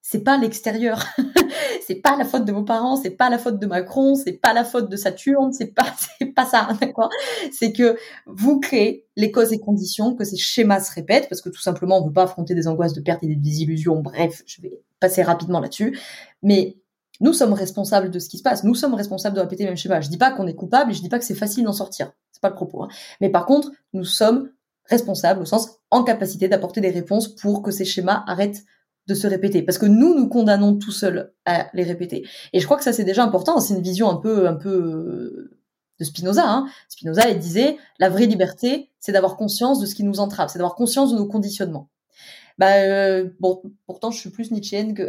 [0.02, 1.04] c'est pas l'extérieur,
[1.86, 4.52] c'est pas la faute de vos parents, c'est pas la faute de Macron, c'est pas
[4.52, 5.86] la faute de Saturne, c'est pas
[6.18, 7.10] c'est pas ça, d'accord?
[7.52, 7.96] C'est que
[8.26, 11.98] vous créez les causes et conditions que ces schémas se répètent parce que tout simplement
[11.98, 14.00] on veut pas affronter des angoisses de perte et des désillusions.
[14.00, 15.98] Bref, je vais passer rapidement là-dessus,
[16.42, 16.76] mais
[17.20, 18.64] nous sommes responsables de ce qui se passe.
[18.64, 20.00] Nous sommes responsables de répéter le même schéma.
[20.00, 22.12] Je dis pas qu'on est coupable je dis pas que c'est facile d'en sortir.
[22.32, 22.82] C'est pas le propos.
[22.82, 22.88] Hein.
[23.20, 24.50] Mais par contre, nous sommes
[24.86, 28.64] responsables au sens en capacité d'apporter des réponses pour que ces schémas arrêtent
[29.10, 29.62] de se répéter.
[29.62, 32.26] Parce que nous, nous condamnons tout seuls à les répéter.
[32.52, 33.60] Et je crois que ça, c'est déjà important.
[33.60, 35.58] C'est une vision un peu, un peu euh,
[35.98, 36.44] de Spinoza.
[36.46, 36.66] Hein.
[36.88, 40.58] Spinoza, il disait, la vraie liberté, c'est d'avoir conscience de ce qui nous entrave, c'est
[40.58, 41.90] d'avoir conscience de nos conditionnements.
[42.58, 45.08] Bah, euh, bon, pourtant, je suis plus nietzschéenne que,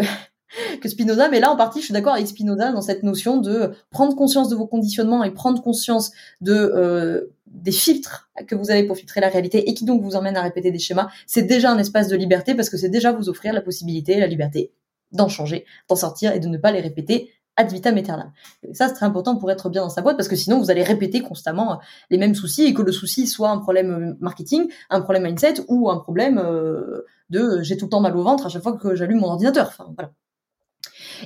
[0.81, 3.71] que Spinoza, mais là en partie je suis d'accord avec Spinoza dans cette notion de
[3.89, 8.83] prendre conscience de vos conditionnements et prendre conscience de euh, des filtres que vous avez
[8.83, 11.71] pour filtrer la réalité et qui donc vous emmènent à répéter des schémas, c'est déjà
[11.71, 14.71] un espace de liberté parce que c'est déjà vous offrir la possibilité, la liberté
[15.11, 18.31] d'en changer, d'en sortir et de ne pas les répéter ad vitam aeternam.
[18.63, 20.71] Et ça, c'est très important pour être bien dans sa boîte parce que sinon, vous
[20.71, 21.79] allez répéter constamment
[22.09, 25.89] les mêmes soucis et que le souci soit un problème marketing, un problème mindset ou
[25.89, 28.95] un problème euh, de j'ai tout le temps mal au ventre à chaque fois que
[28.95, 29.67] j'allume mon ordinateur.
[29.67, 30.11] Enfin, voilà.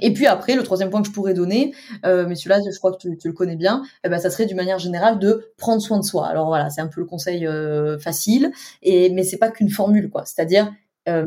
[0.02, 1.74] Et puis après, le troisième point que je pourrais donner,
[2.06, 4.58] euh, mais celui-là, je crois que tu, le connais bien, eh ben, ça serait d'une
[4.58, 6.28] manière générale de prendre soin de soi.
[6.28, 10.10] Alors voilà, c'est un peu le conseil euh, facile, et mais c'est pas qu'une formule,
[10.10, 10.26] quoi.
[10.26, 10.72] C'est-à-dire,
[11.10, 11.26] euh,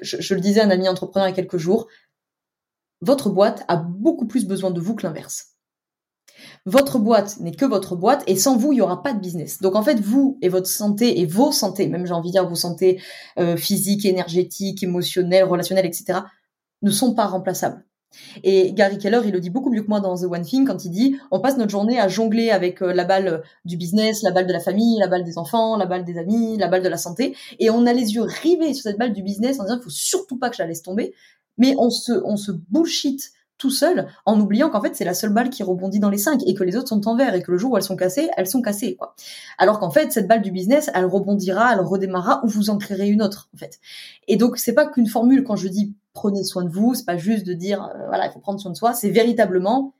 [0.00, 1.88] je, le disais à un ami entrepreneur il y a quelques jours,
[3.00, 5.50] votre boîte a beaucoup plus besoin de vous que l'inverse.
[6.64, 9.60] Votre boîte n'est que votre boîte et sans vous, il n'y aura pas de business.
[9.60, 12.48] Donc en fait, vous et votre santé et vos santé, même j'ai envie de dire
[12.48, 13.00] vos santé
[13.38, 16.20] euh, physique, énergétique, émotionnelle, relationnelle, etc.,
[16.82, 17.84] ne sont pas remplaçables.
[18.42, 20.84] Et Gary Keller, il le dit beaucoup mieux que moi dans The One Thing quand
[20.84, 24.32] il dit on passe notre journée à jongler avec euh, la balle du business, la
[24.32, 26.88] balle de la famille, la balle des enfants, la balle des amis, la balle de
[26.88, 29.76] la santé, et on a les yeux rivés sur cette balle du business en disant
[29.78, 31.14] il faut surtout pas que je la laisse tomber,
[31.56, 35.32] mais on se on se bullshit tout seul en oubliant qu'en fait c'est la seule
[35.32, 37.58] balle qui rebondit dans les cinq et que les autres sont en et que le
[37.58, 39.14] jour où elles sont cassées, elles sont cassées quoi.
[39.58, 43.08] Alors qu'en fait cette balle du business, elle rebondira, elle redémarrera ou vous en créerez
[43.08, 43.78] une autre en fait.
[44.26, 47.16] Et donc c'est pas qu'une formule quand je dis prenez soin de vous, c'est pas
[47.16, 49.94] juste de dire euh, voilà, il faut prendre soin de soi, c'est véritablement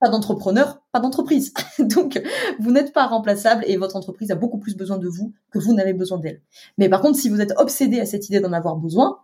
[0.00, 1.54] pas d'entrepreneur, pas d'entreprise.
[1.78, 2.22] Donc,
[2.60, 5.72] vous n'êtes pas remplaçable et votre entreprise a beaucoup plus besoin de vous que vous
[5.72, 6.42] n'avez besoin d'elle.
[6.78, 9.18] Mais par contre, si vous êtes obsédé à cette idée d'en avoir besoin,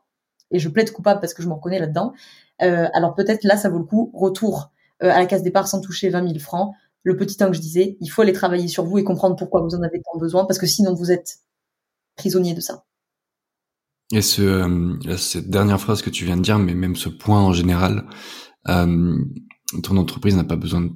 [0.51, 2.13] et je plaide coupable parce que je m'en connais là-dedans,
[2.63, 4.71] euh, alors peut-être là, ça vaut le coup, retour
[5.03, 6.75] euh, à la case départ sans toucher 20 000 francs.
[7.03, 9.61] Le petit temps que je disais, il faut aller travailler sur vous et comprendre pourquoi
[9.63, 11.39] vous en avez tant besoin, parce que sinon vous êtes
[12.17, 12.85] prisonnier de ça.
[14.13, 17.41] Et ce, euh, cette dernière phrase que tu viens de dire, mais même ce point
[17.41, 18.05] en général,
[18.69, 19.17] euh,
[19.83, 20.91] ton entreprise n'a pas besoin de,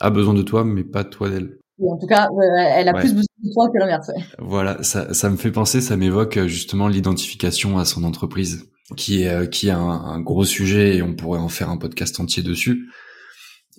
[0.00, 1.58] a besoin de toi, mais pas toi d'elle.
[1.82, 2.28] en tout cas,
[2.76, 4.10] elle a plus besoin de toi que l'inverse.
[4.38, 9.22] Voilà, ça, ça me fait penser, ça m'évoque euh, justement l'identification à son entreprise, qui
[9.22, 12.90] est qui est un, gros sujet et on pourrait en faire un podcast entier dessus.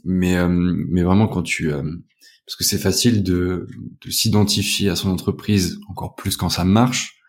[0.03, 3.67] Mais mais vraiment quand tu parce que c'est facile de,
[4.03, 7.20] de s'identifier à son entreprise encore plus quand ça marche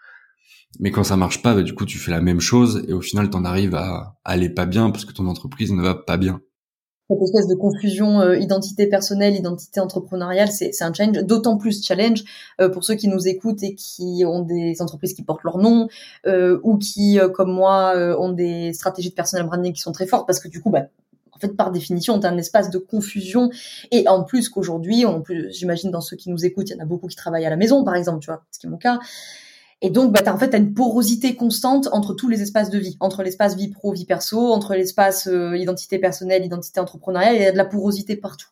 [0.81, 3.01] mais quand ça marche pas, bah, du coup, tu fais la même chose et au
[3.01, 6.41] final, t'en arrives à, aller pas bien parce que ton entreprise ne va pas bien.
[7.11, 12.25] Cette espèce de confusion euh, identité personnelle, identité entrepreneuriale, c'est un challenge, d'autant plus challenge
[12.61, 15.89] euh, pour ceux qui nous écoutent et qui ont des entreprises qui portent leur nom
[16.27, 20.27] euh, ou qui, comme moi, ont des stratégies de personal branding qui sont très fortes
[20.27, 20.87] parce que du coup, bah,
[21.33, 23.51] en fait, par définition, on un espace de confusion.
[23.91, 25.05] Et en plus qu'aujourd'hui,
[25.51, 27.57] j'imagine dans ceux qui nous écoutent, il y en a beaucoup qui travaillent à la
[27.57, 28.99] maison, par exemple, tu vois, ce qui est mon cas.
[29.85, 32.79] Et donc, bah, as, en fait, as une porosité constante entre tous les espaces de
[32.79, 37.43] vie, entre l'espace vie pro, vie perso, entre l'espace euh, identité personnelle, identité entrepreneuriale, il
[37.43, 38.47] y a de la porosité partout.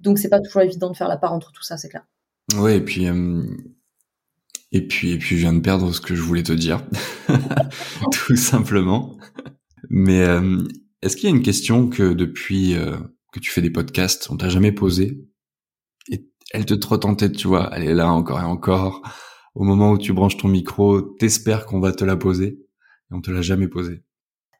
[0.00, 2.04] Donc, c'est pas toujours évident de faire la part entre tout ça, c'est clair.
[2.56, 3.44] Ouais, et puis, euh,
[4.72, 6.84] et puis, et puis, je viens de perdre ce que je voulais te dire,
[8.12, 9.16] tout simplement.
[9.90, 10.58] Mais euh,
[11.02, 12.74] est-ce qu'il y a une question que depuis
[13.32, 15.24] que tu fais des podcasts, on t'a jamais posée?
[16.10, 19.02] Et elle te trotte en tête, tu vois, elle est là encore et encore
[19.54, 22.46] au moment où tu branches ton micro, t'espères qu'on va te la poser
[23.10, 24.02] et on te l'a jamais posée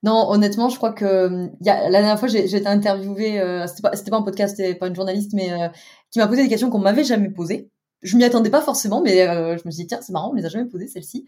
[0.05, 3.81] non, honnêtement, je crois que y a, la dernière fois, j'ai été interviewée, euh, c'était
[3.81, 5.69] pas, pas un podcast, c'était pas une journaliste, mais euh,
[6.11, 7.71] qui m'a posé des questions qu'on m'avait jamais posées.
[8.03, 10.35] Je m'y attendais pas forcément, mais euh, je me suis dit tiens, c'est marrant, on
[10.35, 11.27] les a jamais posées celles-ci.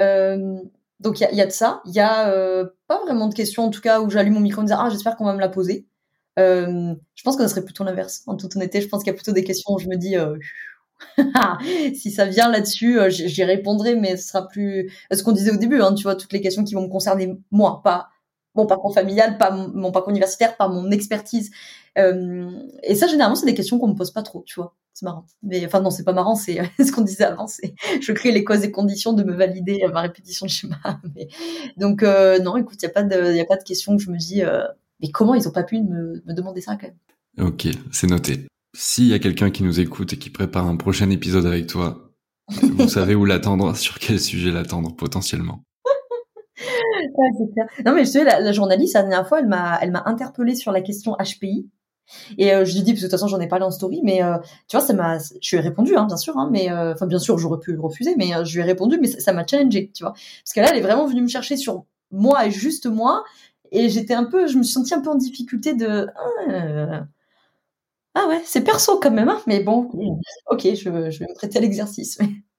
[0.00, 0.56] Euh,
[1.00, 1.82] donc il y a, y a, de ça.
[1.84, 4.62] Il y a euh, pas vraiment de questions, en tout cas, où j'allume mon micro
[4.62, 5.86] me dire ah j'espère qu'on va me la poser.
[6.38, 8.22] je pense que ça serait plutôt l'inverse.
[8.26, 10.16] En toute honnêteté, je pense qu'il y a plutôt des questions où je me dis
[11.94, 15.56] si ça vient là-dessus, euh, j'y répondrai, mais ce sera plus ce qu'on disait au
[15.56, 18.08] début, hein, tu vois, toutes les questions qui vont me concerner moi, pas
[18.54, 21.50] mon parcours familial, pas mon, parcours universitaire, par mon expertise.
[21.98, 22.50] Euh,
[22.82, 24.74] et ça, généralement, c'est des questions qu'on me pose pas trop, tu vois.
[24.92, 25.26] C'est marrant.
[25.42, 27.48] Mais enfin non, c'est pas marrant, c'est ce qu'on disait avant.
[27.48, 30.78] C'est je crée les causes et conditions de me valider ma répétition de schéma.
[31.76, 34.02] Donc euh, non, écoute, il y a pas de, y a pas de question que
[34.02, 34.44] je me dis.
[34.44, 34.62] Euh,
[35.00, 38.46] mais comment ils ont pas pu me, me demander ça quand même Ok, c'est noté.
[38.76, 42.10] S'il y a quelqu'un qui nous écoute et qui prépare un prochain épisode avec toi,
[42.48, 45.62] vous savez où l'attendre, sur quel sujet l'attendre potentiellement.
[47.84, 50.56] Non, mais je sais, la, la, journaliste, la dernière fois, elle m'a, elle m'a interpellée
[50.56, 51.68] sur la question HPI.
[52.36, 54.00] Et euh, je lui dis, parce que de toute façon, j'en ai parlé en story,
[54.02, 56.70] mais euh, tu vois, ça m'a, je lui ai répondu, hein, bien sûr, hein, mais
[56.70, 59.46] euh, enfin, bien sûr, j'aurais pu refuser, mais je lui ai répondu, mais ça m'a
[59.46, 62.50] challengé, tu vois, parce que là, elle est vraiment venue me chercher sur moi et
[62.50, 63.24] juste moi,
[63.70, 67.06] et j'étais un peu, je me suis sentie un peu en difficulté de, ah,
[68.14, 69.90] ah ouais, c'est perso quand même, hein, mais bon,
[70.50, 72.18] ok, je, je vais me prêter à l'exercice.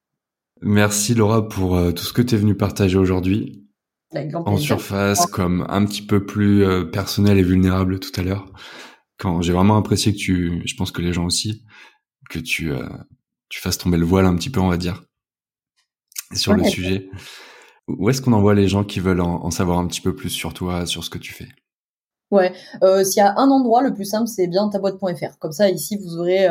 [0.61, 3.65] Merci Laura pour tout ce que tu es venue partager aujourd'hui
[4.33, 8.51] en surface, comme un petit peu plus euh, personnel et vulnérable tout à l'heure.
[9.17, 11.63] Quand j'ai vraiment apprécié que tu, je pense que les gens aussi,
[12.29, 12.87] que tu euh,
[13.49, 15.03] tu fasses tomber le voile un petit peu, on va dire,
[16.33, 17.09] sur le sujet.
[17.87, 20.53] Où est-ce qu'on envoie les gens qui veulent en, savoir un petit peu plus sur
[20.53, 21.47] toi, sur ce que tu fais?
[22.32, 22.53] Ouais,
[22.84, 25.38] euh, s'il y a un endroit, le plus simple, c'est bien taboîte.fr.
[25.39, 26.47] Comme ça, ici, vous aurez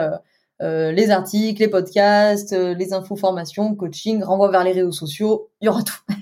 [0.61, 5.69] les articles, les podcasts, les infos, formations, coaching, renvoi vers les réseaux sociaux, il y
[5.69, 6.01] aura tout.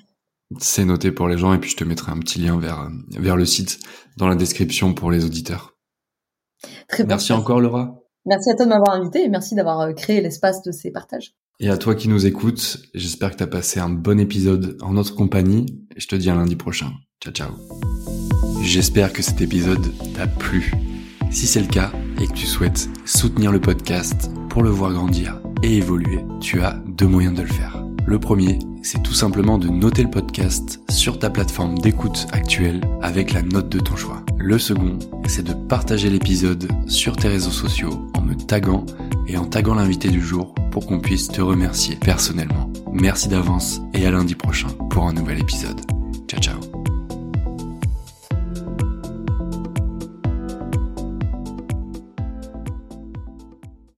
[0.60, 3.36] C'est noté pour les gens et puis je te mettrai un petit lien vers, vers
[3.36, 3.78] le site
[4.16, 5.76] dans la description pour les auditeurs.
[6.88, 8.02] Très merci encore Laura.
[8.24, 11.34] Merci à toi de m'avoir invité et merci d'avoir euh, créé l'espace de ces partages.
[11.58, 14.92] Et à toi qui nous écoutes, j'espère que tu as passé un bon épisode en
[14.92, 16.92] notre compagnie et je te dis à lundi prochain.
[17.22, 17.50] Ciao ciao.
[18.62, 20.72] J'espère que cet épisode t'a plu.
[21.30, 25.40] Si c'est le cas et que tu souhaites soutenir le podcast pour le voir grandir
[25.62, 27.84] et évoluer, tu as deux moyens de le faire.
[28.06, 33.32] Le premier, c'est tout simplement de noter le podcast sur ta plateforme d'écoute actuelle avec
[33.32, 34.24] la note de ton choix.
[34.36, 34.98] Le second,
[35.28, 38.84] c'est de partager l'épisode sur tes réseaux sociaux en me taguant
[39.28, 42.72] et en taguant l'invité du jour pour qu'on puisse te remercier personnellement.
[42.92, 45.80] Merci d'avance et à lundi prochain pour un nouvel épisode.
[46.26, 46.61] Ciao ciao